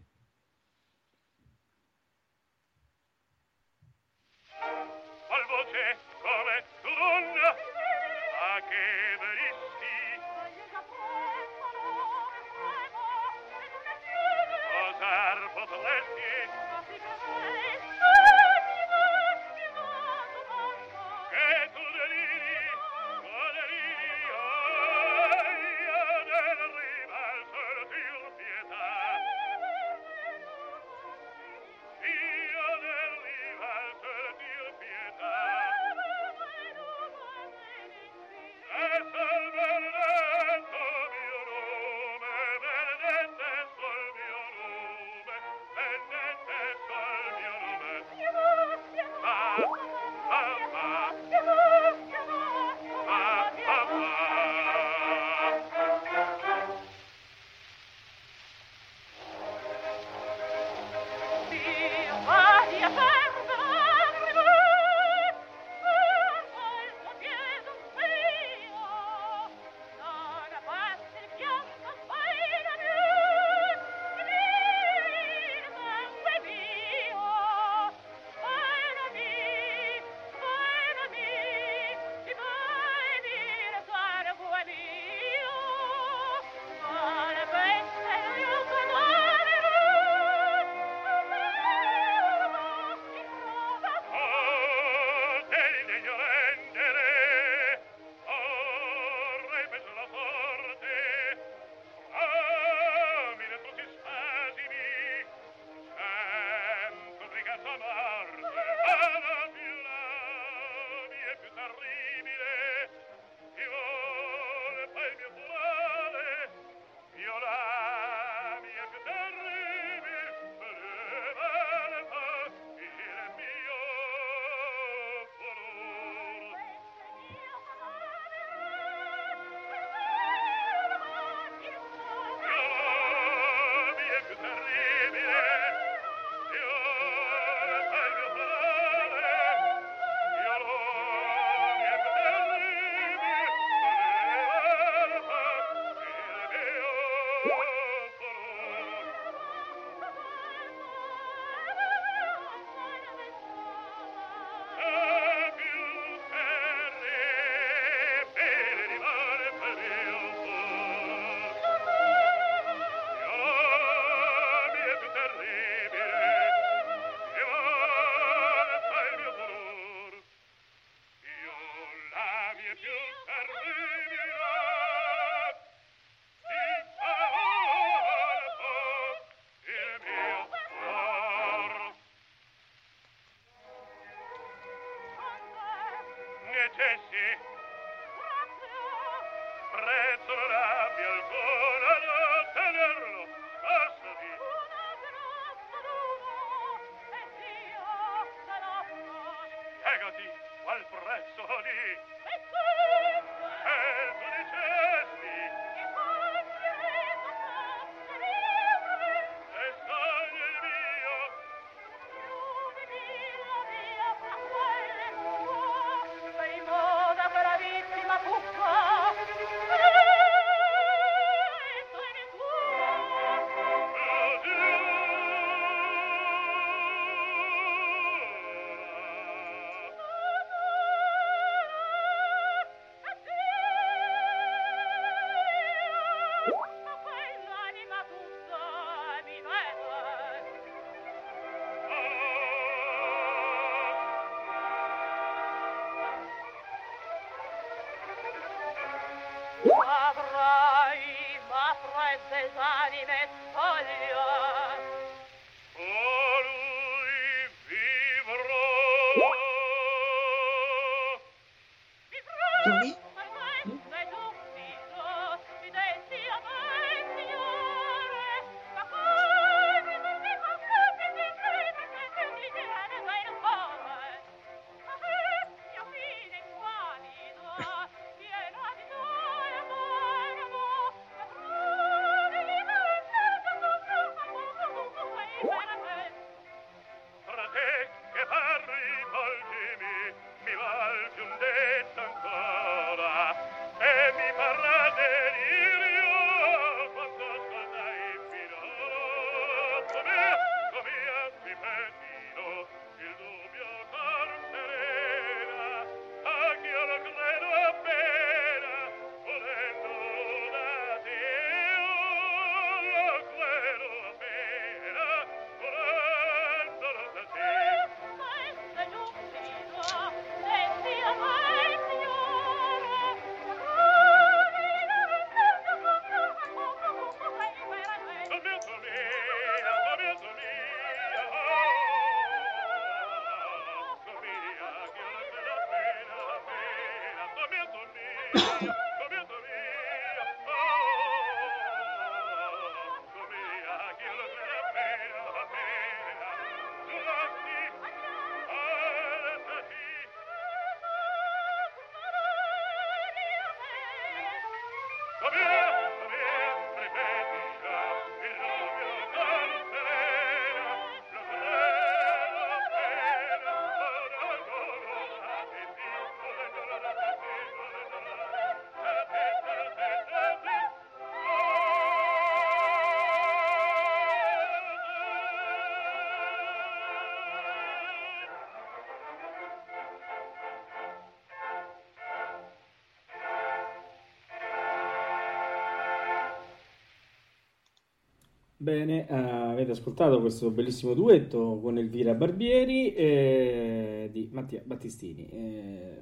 [388.62, 389.14] Bene, uh,
[389.51, 395.30] avete ascoltato questo bellissimo duetto con Elvira Barbieri eh, di Mattia Battistini.
[395.30, 396.01] Eh,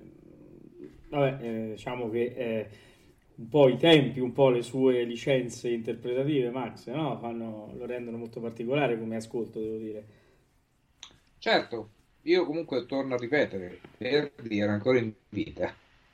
[1.08, 2.70] vabbè, eh, diciamo che eh,
[3.36, 7.20] un po' i tempi, un po' le sue licenze interpretative, Max, no?
[7.20, 10.06] Fanno, lo rendono molto particolare come ascolto, devo dire.
[11.38, 11.90] Certo,
[12.24, 15.72] io comunque torno a ripetere, Verdi era ancora in vita.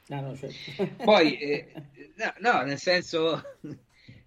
[0.10, 0.90] Ah, no, certo.
[1.06, 1.72] Poi, eh,
[2.20, 3.42] no, no, nel senso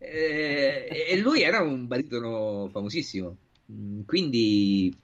[0.08, 3.36] e lui era un baritono famosissimo.
[3.72, 4.96] Mm, quindi,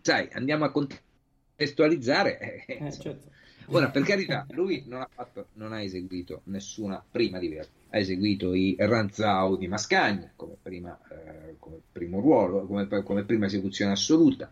[0.00, 2.64] sai, andiamo a contestualizzare.
[2.66, 3.28] Eh, eh, certo.
[3.72, 7.70] Ora, per carità, lui non ha, fatto, non ha eseguito nessuna prima di Verdi.
[7.90, 13.46] Ha eseguito i Ranzau di Mascagni come, prima, eh, come primo ruolo, come, come, prima
[13.46, 14.48] esecuzione assoluta.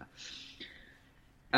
[1.50, 1.56] Uh,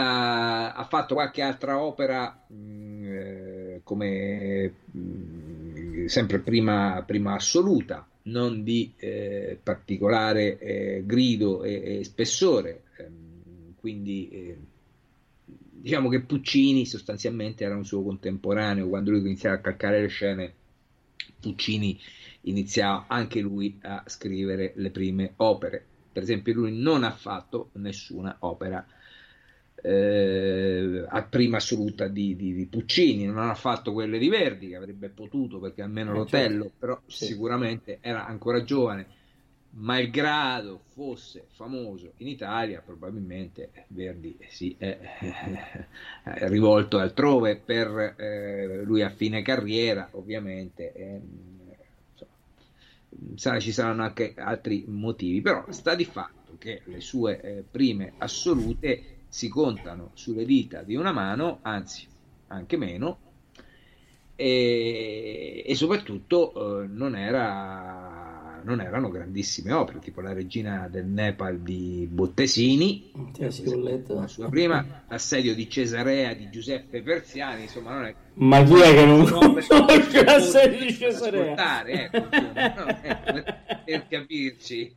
[0.72, 5.69] ha fatto qualche altra opera mh, mm, eh, come mh, mm,
[6.08, 12.82] sempre prima, prima assoluta, non di eh, particolare eh, grido e, e spessore.
[12.98, 14.58] Ehm, quindi eh,
[15.44, 20.54] diciamo che Puccini sostanzialmente era un suo contemporaneo, quando lui iniziava a calcare le scene,
[21.40, 21.98] Puccini
[22.42, 25.84] iniziava anche lui a scrivere le prime opere.
[26.12, 28.84] Per esempio, lui non ha fatto nessuna opera
[29.82, 34.76] eh, a prima assoluta di, di, di, Puccini, non ha fatto quelle di Verdi, che
[34.76, 36.76] avrebbe potuto perché almeno eh, l'Otello, certo.
[36.78, 37.24] però sì.
[37.26, 39.18] sicuramente era ancora giovane.
[39.72, 44.98] Malgrado fosse famoso in Italia, probabilmente Verdi si è,
[46.24, 50.92] è rivolto altrove per eh, lui a fine carriera, ovviamente.
[50.92, 51.20] Eh,
[53.30, 58.14] insomma, ci saranno anche altri motivi, però sta di fatto che le sue eh, prime
[58.18, 62.04] assolute si contano sulle dita di una mano, anzi
[62.48, 63.18] anche meno,
[64.34, 71.60] e, e soprattutto eh, non, era, non, erano grandissime opere, tipo la regina del Nepal
[71.60, 78.14] di Bottesini, la sua prima, l'assedio di Cesarea di Giuseppe Persiani, insomma non è...
[78.34, 81.86] Ma chi è che non conosce l'assedio di Cesarea?
[81.86, 84.96] Ecco, per, per capirci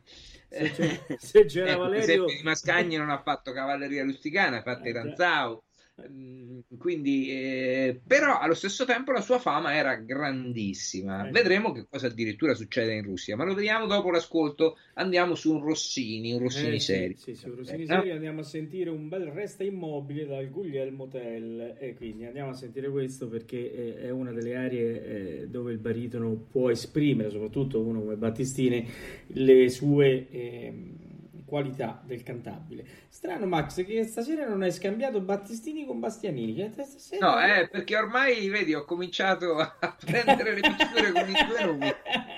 [0.54, 2.24] se, se c'era ecco, Valerio...
[2.26, 5.63] di Mascagni non ha fatto cavalleria rusticana, ha fatto eh, i Ranzau.
[6.02, 11.28] Mm, quindi, eh, però allo stesso tempo la sua fama era grandissima.
[11.28, 11.30] Eh.
[11.30, 14.76] Vedremo che cosa addirittura succede in Russia, ma lo vediamo dopo l'ascolto.
[14.94, 17.16] Andiamo su un Rossini, un Rossini eh, serio.
[17.16, 21.76] Sì, sì, un Rossini serio andiamo a sentire un bel Resta immobile dal Guglielmo Tell.
[21.78, 25.04] E quindi andiamo a sentire questo perché è una delle aree
[25.42, 28.84] eh, dove il baritono può esprimere, soprattutto uno come Battistini,
[29.28, 31.03] le sue ehm,
[31.44, 32.84] qualità del cantabile.
[33.08, 36.70] Strano Max che stasera non hai scambiato Battistini con Bastianini.
[36.72, 37.26] Stasera...
[37.26, 41.92] No, eh, perché ormai vedi ho cominciato a prendere le pitture con i due nomi.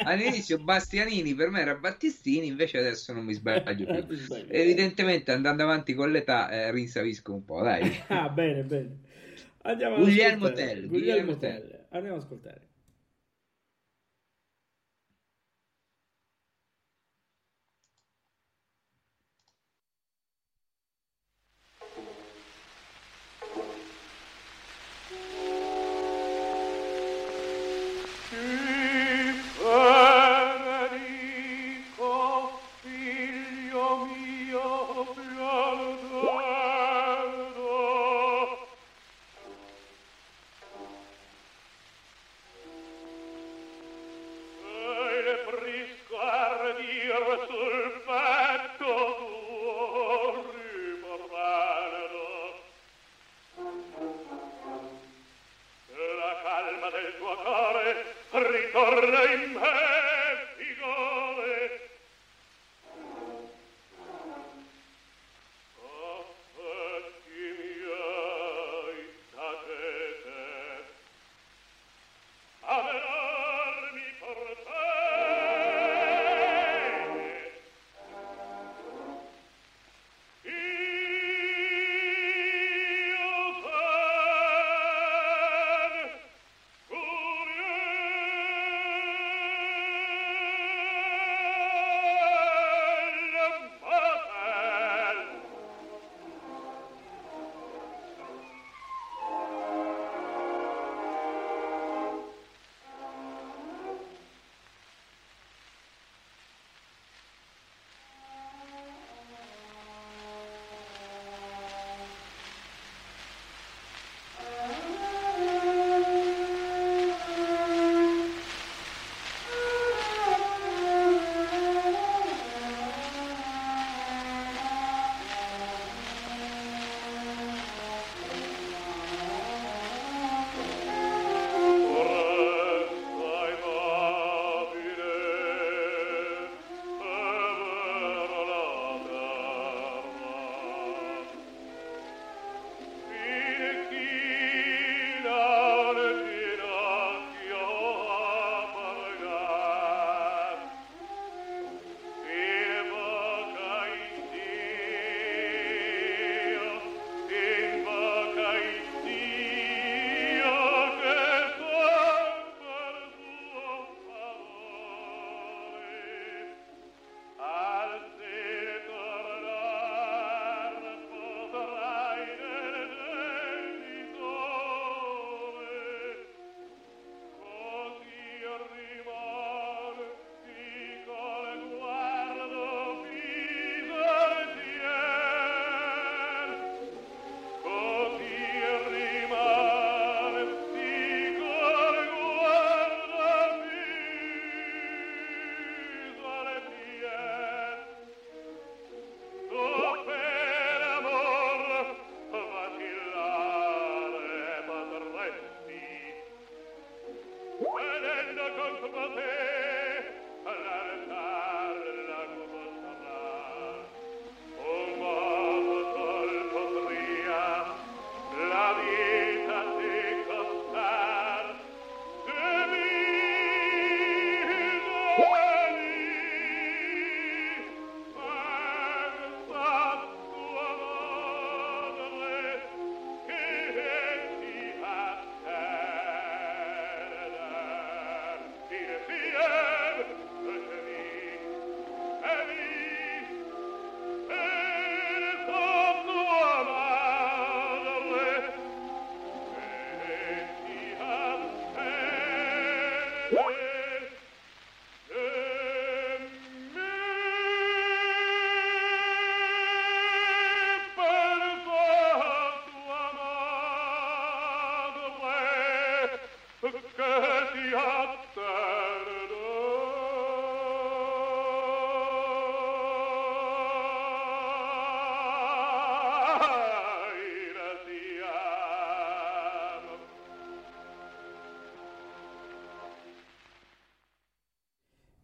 [0.05, 4.17] All'inizio Bastianini per me era Battistini, invece adesso non mi sbaglio più.
[4.49, 7.91] Evidentemente andando avanti con l'età eh, rinsavisco un po', dai.
[8.09, 9.05] ah, bene, bene.
[9.63, 10.87] Andiamo Guglielmo Tell.
[10.87, 11.87] Guglielmo Tell.
[11.91, 12.61] Andiamo ad ascoltare.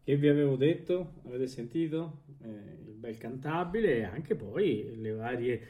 [0.05, 2.25] Che vi avevo detto, avete sentito?
[2.43, 2.49] Eh,
[2.89, 5.61] il bel cantabile e anche poi le varie,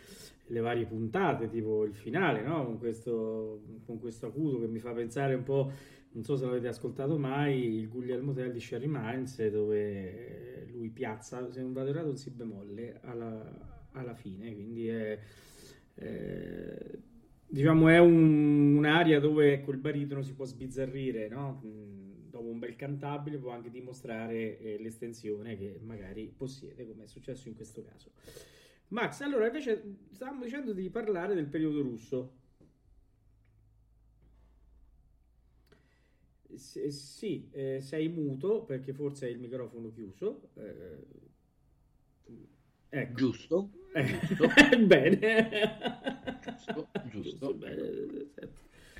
[0.46, 2.64] le varie puntate, tipo il finale, no?
[2.64, 5.70] Con questo, con questo acuto che mi fa pensare un po',
[6.12, 11.50] non so se l'avete ascoltato mai, il Guglielmo Tell di Sherry Mines, dove lui piazza,
[11.50, 15.18] se non vado errato, un si bemolle alla, alla fine, quindi è...
[15.94, 16.98] Eh,
[17.52, 21.60] diciamo è un, un'area dove quel baritono si può sbizzarrire, no?
[22.32, 27.48] Dopo un bel cantabile può anche dimostrare eh, l'estensione che magari possiede, come è successo
[27.48, 28.10] in questo caso.
[28.88, 32.32] Max, allora invece stavamo dicendo di parlare del periodo russo.
[36.54, 40.50] S- sì, eh, sei muto perché forse hai il microfono chiuso.
[40.54, 41.06] Eh,
[42.88, 43.14] ecco.
[43.14, 43.70] Giusto.
[43.94, 44.48] Eh, giusto.
[44.86, 45.18] bene.
[46.40, 47.54] Giusto, giusto.
[47.54, 48.30] Bene.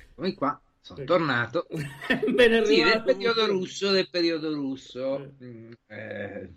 [0.09, 0.61] Eccomi qua.
[0.83, 1.65] Sono tornato.
[2.35, 5.33] ben sì, del periodo russo, del periodo russo.
[5.41, 6.49] Mm, eh,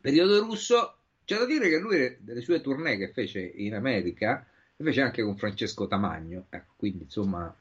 [0.00, 4.84] periodo russo, c'è da dire che lui delle sue tournée che fece in America, le
[4.84, 7.54] fece anche con Francesco Tamagno, ecco, quindi insomma,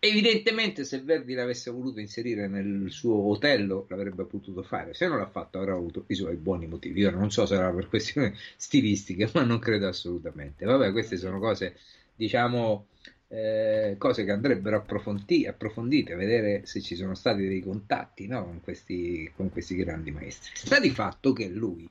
[0.00, 5.30] evidentemente se Verdi l'avesse voluto inserire nel suo hotel l'avrebbe potuto fare, se non l'ha
[5.30, 9.30] fatto avrà avuto i suoi buoni motivi, io non so se era per questioni stilistiche,
[9.32, 10.64] ma non credo assolutamente.
[10.64, 11.76] Vabbè, queste sono cose,
[12.16, 12.86] diciamo
[13.28, 18.44] eh, cose che andrebbero approfondi- approfondite, vedere se ci sono stati dei contatti no?
[18.44, 20.52] con, questi, con, questi, grandi maestri.
[20.54, 21.86] Sta di fatto che lui,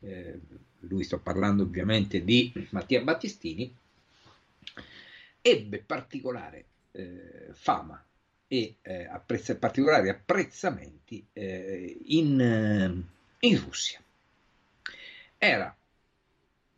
[0.00, 0.40] eh,
[0.80, 3.74] lui sto parlando ovviamente di Mattia Battistini,
[5.42, 8.02] ebbe particolare eh, fama
[8.48, 13.04] e eh, apprezz- particolari apprezzamenti eh, in,
[13.40, 14.00] in Russia.
[15.36, 15.74] Era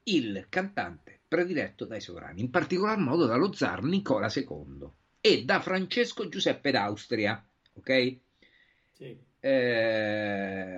[0.05, 4.87] il cantante prediletto dai sovrani, in particolar modo dallo zar Nicola II
[5.19, 7.43] e da Francesco Giuseppe d'Austria.
[7.73, 8.17] Ok?
[8.93, 9.17] Sì.
[9.41, 10.73] Eh,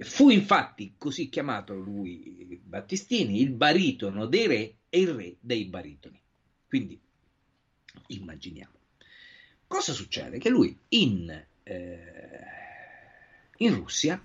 [0.00, 6.20] fu infatti così chiamato lui Battistini il baritono dei re e il re dei baritoni.
[6.68, 7.00] Quindi
[8.08, 8.74] immaginiamo.
[9.66, 10.36] Cosa succede?
[10.36, 12.44] Che lui in, eh,
[13.56, 14.22] in Russia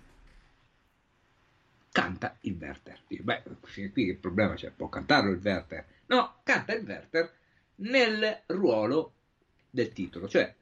[1.92, 3.00] canta il Werther.
[3.08, 4.72] Beh, fino qui che problema c'è?
[4.72, 5.86] Può cantarlo il Werther?
[6.08, 7.32] No, canta il Werther
[7.76, 9.14] nel ruolo
[9.70, 10.54] del titolo, cioè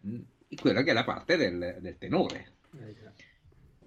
[0.59, 2.53] quella che è la parte del, del tenore.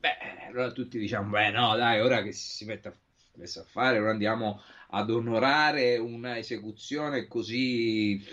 [0.00, 4.10] Beh, allora tutti diciamo, beh no, dai, ora che si mette a, a fare, ora
[4.10, 8.24] andiamo ad onorare una esecuzione così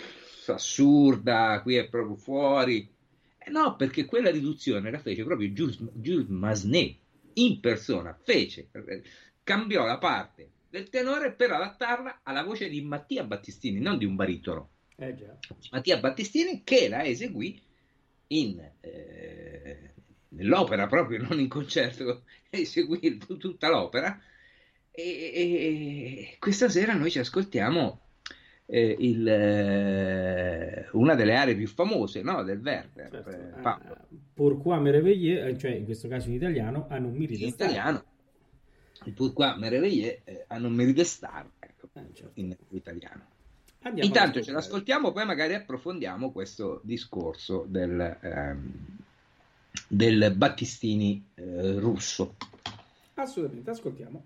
[0.47, 2.89] assurda, qui è proprio fuori.
[3.38, 6.97] Eh no, perché quella riduzione la fece proprio Jules, Jules Massenet,
[7.38, 8.70] in persona fece,
[9.44, 14.16] cambiò la parte del tenore per adattarla alla voce di Mattia Battistini, non di un
[14.16, 14.70] baritono.
[14.96, 15.16] Eh
[15.72, 17.62] Mattia Battistini che la eseguì
[18.28, 19.94] in, eh,
[20.30, 24.20] nell'opera proprio, non in concerto, eseguì tutta l'opera.
[24.92, 28.07] E, e, questa sera noi ci ascoltiamo
[28.70, 33.09] eh, il, eh, una delle aree più famose no, del Werther.
[33.09, 33.30] Certo.
[33.30, 33.80] Eh, ah,
[34.34, 38.03] Pourquoi Merveille, eh, cioè in questo caso in italiano, a non mi In italiano,
[39.05, 42.32] il Pourquoi Merveille eh, a non mi star, ecco, eh, certo.
[42.36, 43.36] in italiano.
[43.84, 48.74] Andiamo Intanto ce l'ascoltiamo, poi magari approfondiamo questo discorso del, ehm,
[49.88, 52.36] del Battistini eh, russo.
[53.13, 54.24] Assolutamente, ascoltiamo.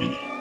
[0.00, 0.33] 嗯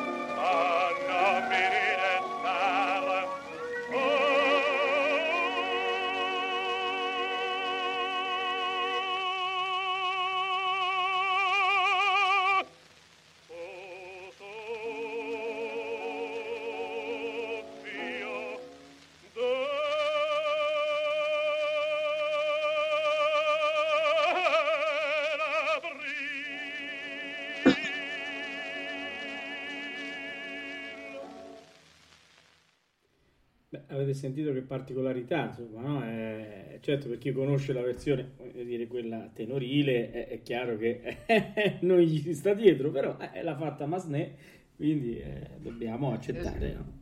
[33.87, 36.05] avete sentito che particolarità, insomma, no?
[36.05, 41.17] eh, certo per chi conosce la versione, voglio dire, quella tenorile, è, è chiaro che
[41.81, 44.35] non gli si sta dietro, però eh, l'ha fatta Masné,
[44.75, 46.73] quindi eh, dobbiamo accettare.
[46.73, 47.01] No?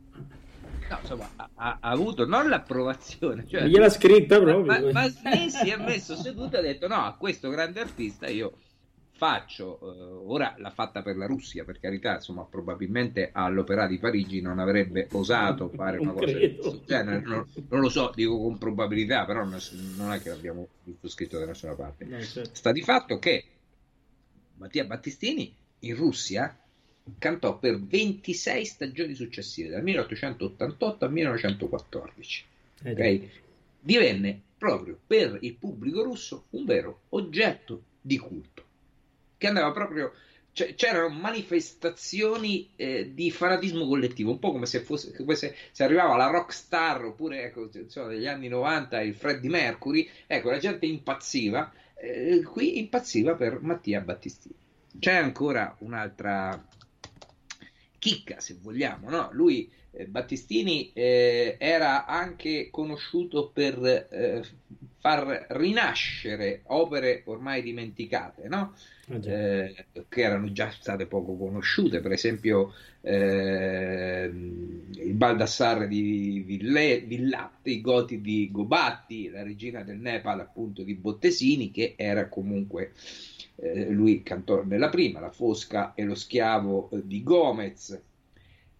[0.88, 4.64] No, insomma, ha, ha, avuto non l'approvazione, cioè, gliel'ha scritta proprio.
[4.64, 8.28] Ma, ma Masné si è messo seduto e ha detto: No, a questo grande artista
[8.28, 8.52] io
[9.14, 14.40] faccio, eh, ora l'ha fatta per la Russia, per carità, insomma, probabilmente all'Opera di Parigi
[14.40, 19.24] non avrebbe osato fare una cosa questo genere, non, non, lo so, dico con probabilità,
[19.24, 19.60] però non,
[19.96, 20.66] non è che l'abbiamo
[21.04, 22.04] scritto da nessuna parte.
[22.04, 22.54] No, certo.
[22.54, 23.44] Sta di fatto che
[24.56, 26.58] Mattia Battistini in Russia
[27.18, 32.44] cantò per 26 stagioni successive, dal 1888 al 1914.
[32.82, 33.30] Eh, okay?
[33.78, 38.70] Divenne proprio per il pubblico russo un vero oggetto di culto
[39.42, 40.12] che andava proprio
[40.52, 45.82] cioè, c'erano manifestazioni eh, di fanatismo collettivo, un po' come se, fosse, come se, se
[45.82, 50.86] arrivava la rockstar oppure ecco, insomma, degli anni 90 il Freddie Mercury, ecco la gente
[50.86, 54.54] impazziva, eh, qui impazziva per Mattia Battistini.
[54.98, 56.62] C'è ancora un'altra
[57.98, 59.30] chicca, se vogliamo, no?
[59.32, 64.42] Lui, eh, Battistini, eh, era anche conosciuto per eh,
[65.02, 68.74] far rinascere opere ormai dimenticate, no?
[69.12, 77.00] Ah, eh, che erano già state poco conosciute, per esempio eh, il Baldassarre di Ville,
[77.00, 82.92] Villatti, i Goti di Gobatti, la regina del Nepal appunto di Bottesini, che era comunque
[83.56, 88.00] eh, lui cantò nella prima, La Fosca e lo schiavo di Gomez,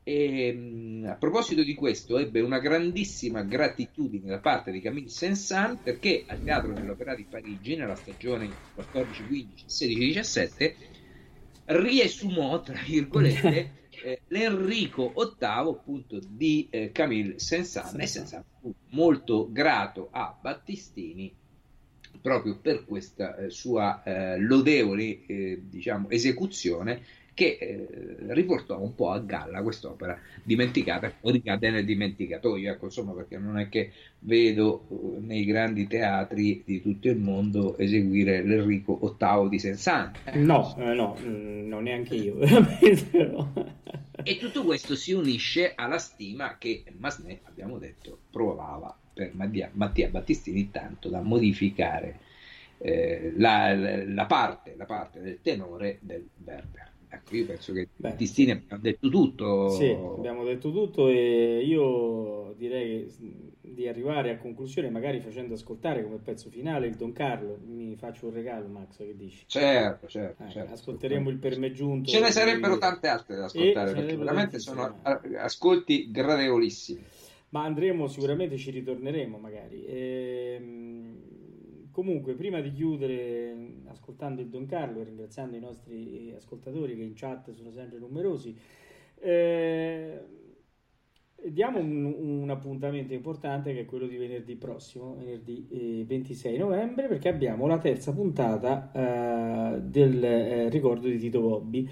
[0.05, 5.79] e, mm, a proposito di questo, ebbe una grandissima gratitudine da parte di Camille Saint-Saëns
[5.83, 10.75] perché al Teatro dell'Opera di Parigi, nella stagione 14-15, 16-17,
[11.67, 13.71] riesumò, tra virgolette,
[14.03, 17.99] eh, l'Enrico VIII appunto di eh, Camille Saint-Saëns.
[17.99, 21.33] E Saint-Saëns fu molto grato a Battistini
[22.21, 27.03] proprio per questa eh, sua eh, lodevole eh, diciamo, esecuzione
[27.35, 33.13] che eh, riportò un po' a galla quest'opera dimenticata o ricade nel dimenticatoio, ecco, insomma,
[33.13, 38.99] perché non è che vedo uh, nei grandi teatri di tutto il mondo eseguire l'Enrico
[38.99, 40.13] VIII di Sensane.
[40.25, 43.53] Eh, no, eh, no, mm, non neanche io, veramente no.
[44.23, 50.09] E tutto questo si unisce alla stima che Masné, abbiamo detto, provava per Mattia, Mattia
[50.09, 52.19] Battistini tanto da modificare
[52.79, 56.92] eh, la, la, parte, la parte del tenore del Berber.
[57.15, 59.69] Ecco, io penso che Beh, Tistini abbia detto tutto.
[59.69, 63.07] Sì, abbiamo detto tutto e io direi
[63.61, 67.59] di arrivare a conclusione magari facendo ascoltare come pezzo finale il Don Carlo.
[67.67, 69.45] Mi faccio un regalo, Max, che dici?
[69.47, 70.43] Certo, certo.
[70.43, 72.11] Eh, certo ascolteremo il per me giunto.
[72.11, 75.01] Ce ne sarebbero tante altre da ascoltare perché veramente sono
[75.39, 77.05] ascolti gradevolissimi.
[77.51, 79.85] Ma andremo, sicuramente ci ritorneremo magari.
[79.87, 81.32] Ehm
[81.93, 87.13] comunque, prima di chiudere ascoltando il Don Carlo e ringraziando i nostri ascoltatori che in
[87.15, 88.57] chat sono sempre numerosi,
[89.21, 90.21] eh,
[91.49, 97.07] diamo un, un, appuntamento importante che è quello di venerdì prossimo, venerdì eh, 26 novembre,
[97.07, 101.89] perché abbiamo la terza puntata eh, del eh, ricordo di Tito Bobbi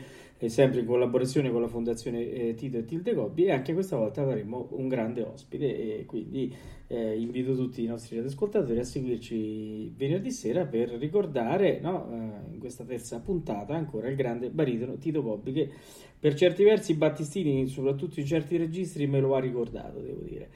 [0.49, 4.22] sempre in collaborazione con la Fondazione eh, Tito e Tilde Gobbi e anche questa volta
[4.22, 6.55] avremo un grande ospite e quindi
[6.86, 12.59] eh, invito tutti i nostri ascoltatori a seguirci venerdì sera per ricordare no, eh, in
[12.59, 15.70] questa terza puntata ancora il grande baritono Tito Gobbi che
[16.18, 20.49] per certi versi Battistini soprattutto in certi registri me lo ha ricordato devo dire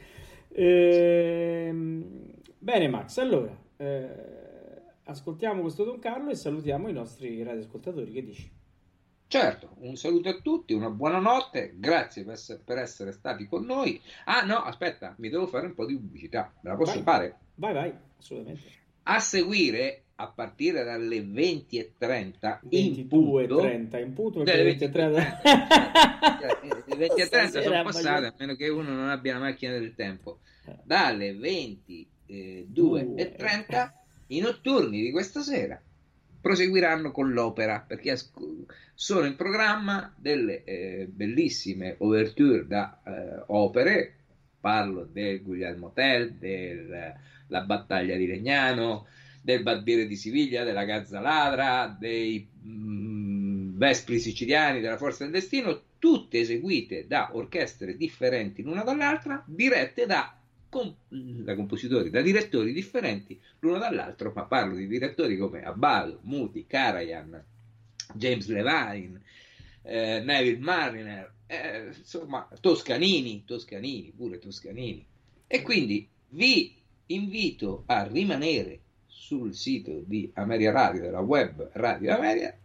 [0.48, 2.04] ehm,
[2.58, 4.08] bene Max allora eh,
[5.04, 8.62] ascoltiamo questo Don Carlo e salutiamo i nostri radioascoltatori che dici?
[9.26, 14.00] Certo, un saluto a tutti, una buona notte, grazie per essere, stati con noi.
[14.26, 17.38] Ah no, aspetta, mi devo fare un po' di pubblicità, me la posso vai, fare?
[17.56, 18.82] Vai, vai, assolutamente.
[19.04, 23.58] A seguire, a partire dalle 20.30 in punto...
[23.58, 29.08] 30 in punto perché le 20.30 le 20.30 sono passate, a meno che uno non
[29.08, 30.38] abbia la macchina del tempo.
[30.66, 30.76] Eh.
[30.84, 33.90] Dalle 22.30
[34.28, 35.82] i notturni di questa sera
[36.44, 38.18] proseguiranno con l'opera perché
[38.92, 44.16] sono in programma delle eh, bellissime ouverture da eh, opere.
[44.60, 49.06] Parlo del Guglielmo Tell, della battaglia di Legnano,
[49.40, 55.80] del Barbiere di Siviglia, della Gazza Ladra, dei mh, Vespri siciliani, della Forza del Destino,
[55.98, 60.38] tutte eseguite da orchestre differenti l'una dall'altra, dirette da,
[61.42, 67.42] da compositori, da direttori differenti l'uno dall'altro, ma parlo di direttori come Abbado, Muti, Karajan,
[68.14, 69.22] James Levine,
[69.82, 75.06] eh, Neville Mariner, eh, insomma, Toscanini, Toscanini, pure Toscanini.
[75.46, 76.74] E quindi vi
[77.06, 82.56] invito a rimanere sul sito di Ameria Radio, della web Radio Ameria,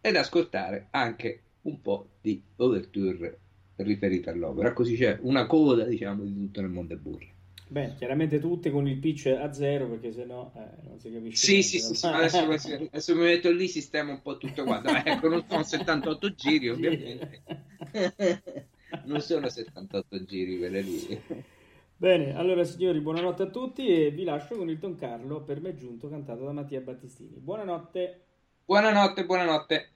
[0.00, 3.38] ed ascoltare anche un po' di overture
[3.82, 7.36] riferite all'opera, così c'è una coda, diciamo, di tutto nel mondo burro.
[7.70, 11.46] Beh, chiaramente tutte con il pitch a zero perché sennò eh, non si capisce.
[11.46, 14.88] Sì, niente, sì, sì, sì, adesso, adesso, mi metto lì, sistema un po' tutto quanto.
[14.88, 17.42] Ecco, non sono 78 giri, ovviamente.
[19.04, 21.22] non sono 78 giri quelle lì.
[21.94, 25.74] Bene, allora signori, buonanotte a tutti e vi lascio con il Don Carlo per me
[25.74, 27.36] giunto cantato da Mattia Battistini.
[27.38, 28.24] Buonanotte.
[28.64, 29.90] Buonanotte, buonanotte.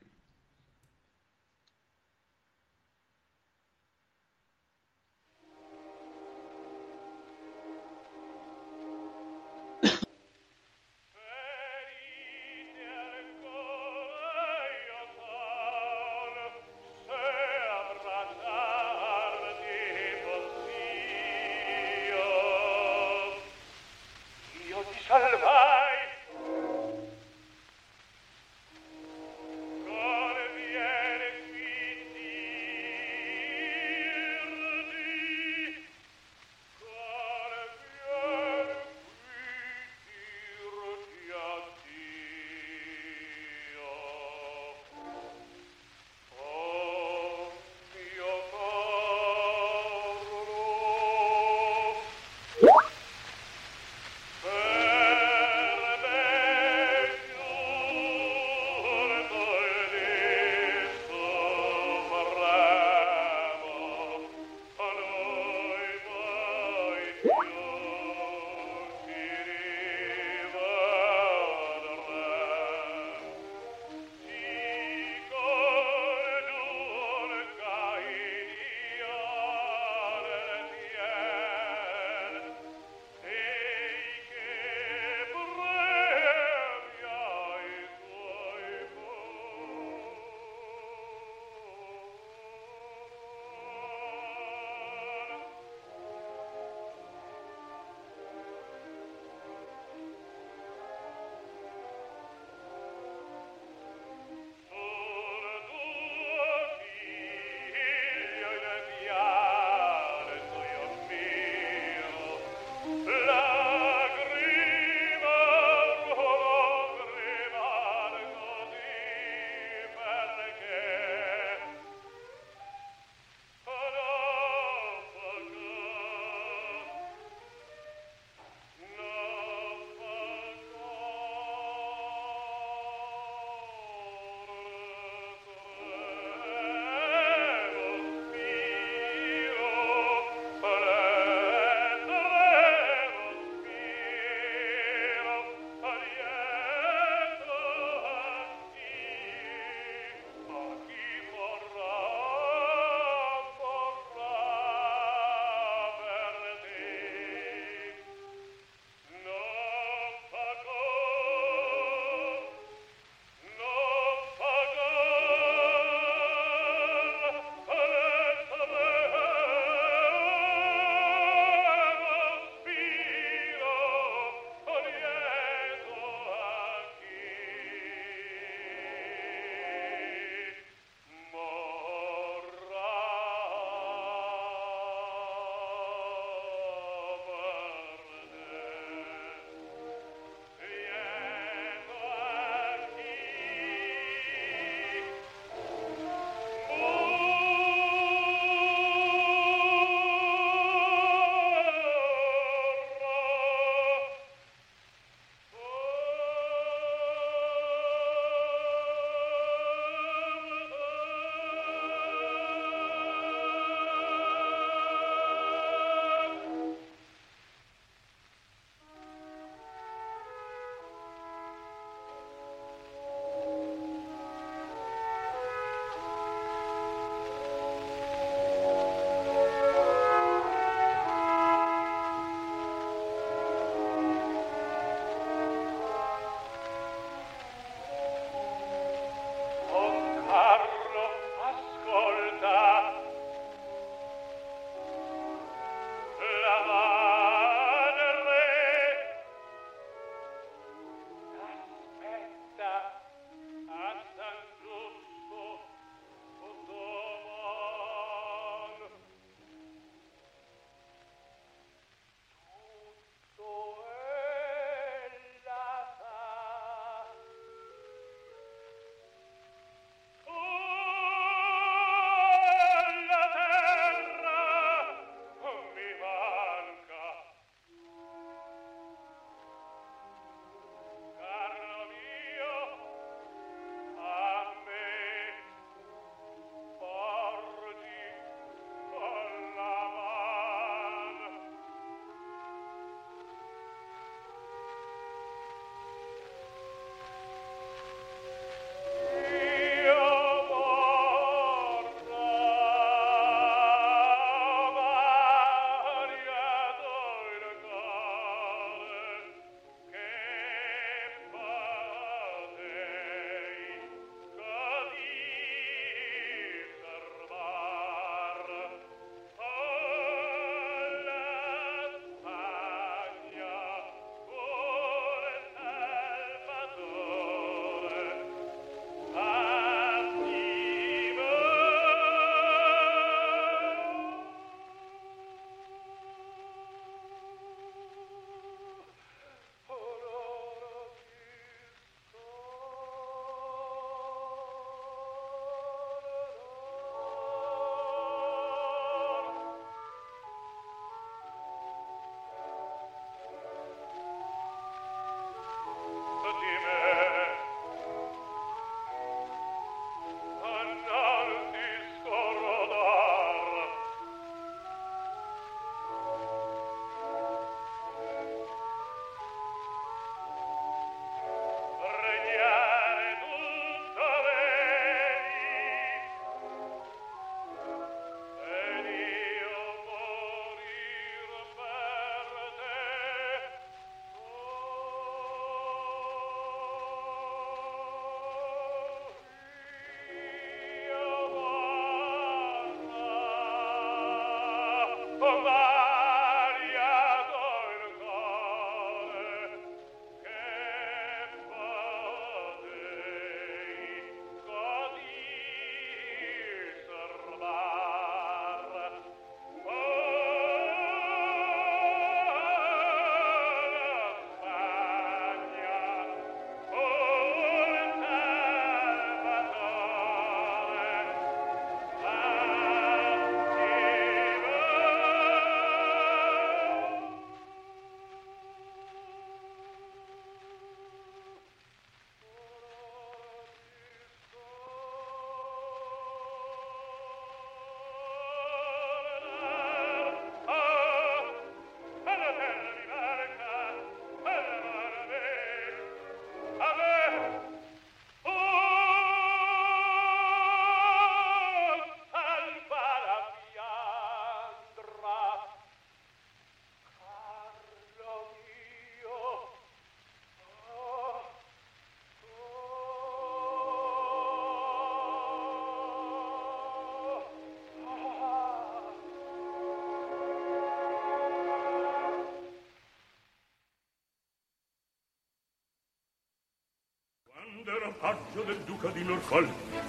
[478.02, 479.48] Paggio del duca di Norfolk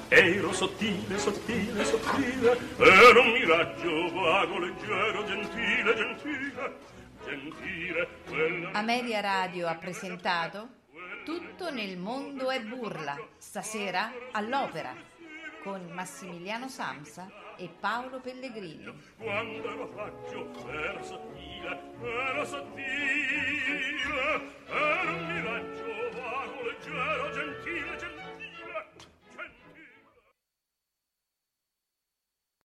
[0.09, 6.77] ero sottile, sottile, sottile ero un miraggio vago, leggero, gentile, gentile
[7.25, 8.69] gentile quella...
[8.73, 10.81] Ameria Radio ha presentato
[11.25, 14.93] Tutto nel mondo è burla, stasera all'opera,
[15.63, 18.93] con Massimiliano Samsa e Paolo Pellegrini.
[19.17, 24.03] quando ero paggio ero sottile ero sottile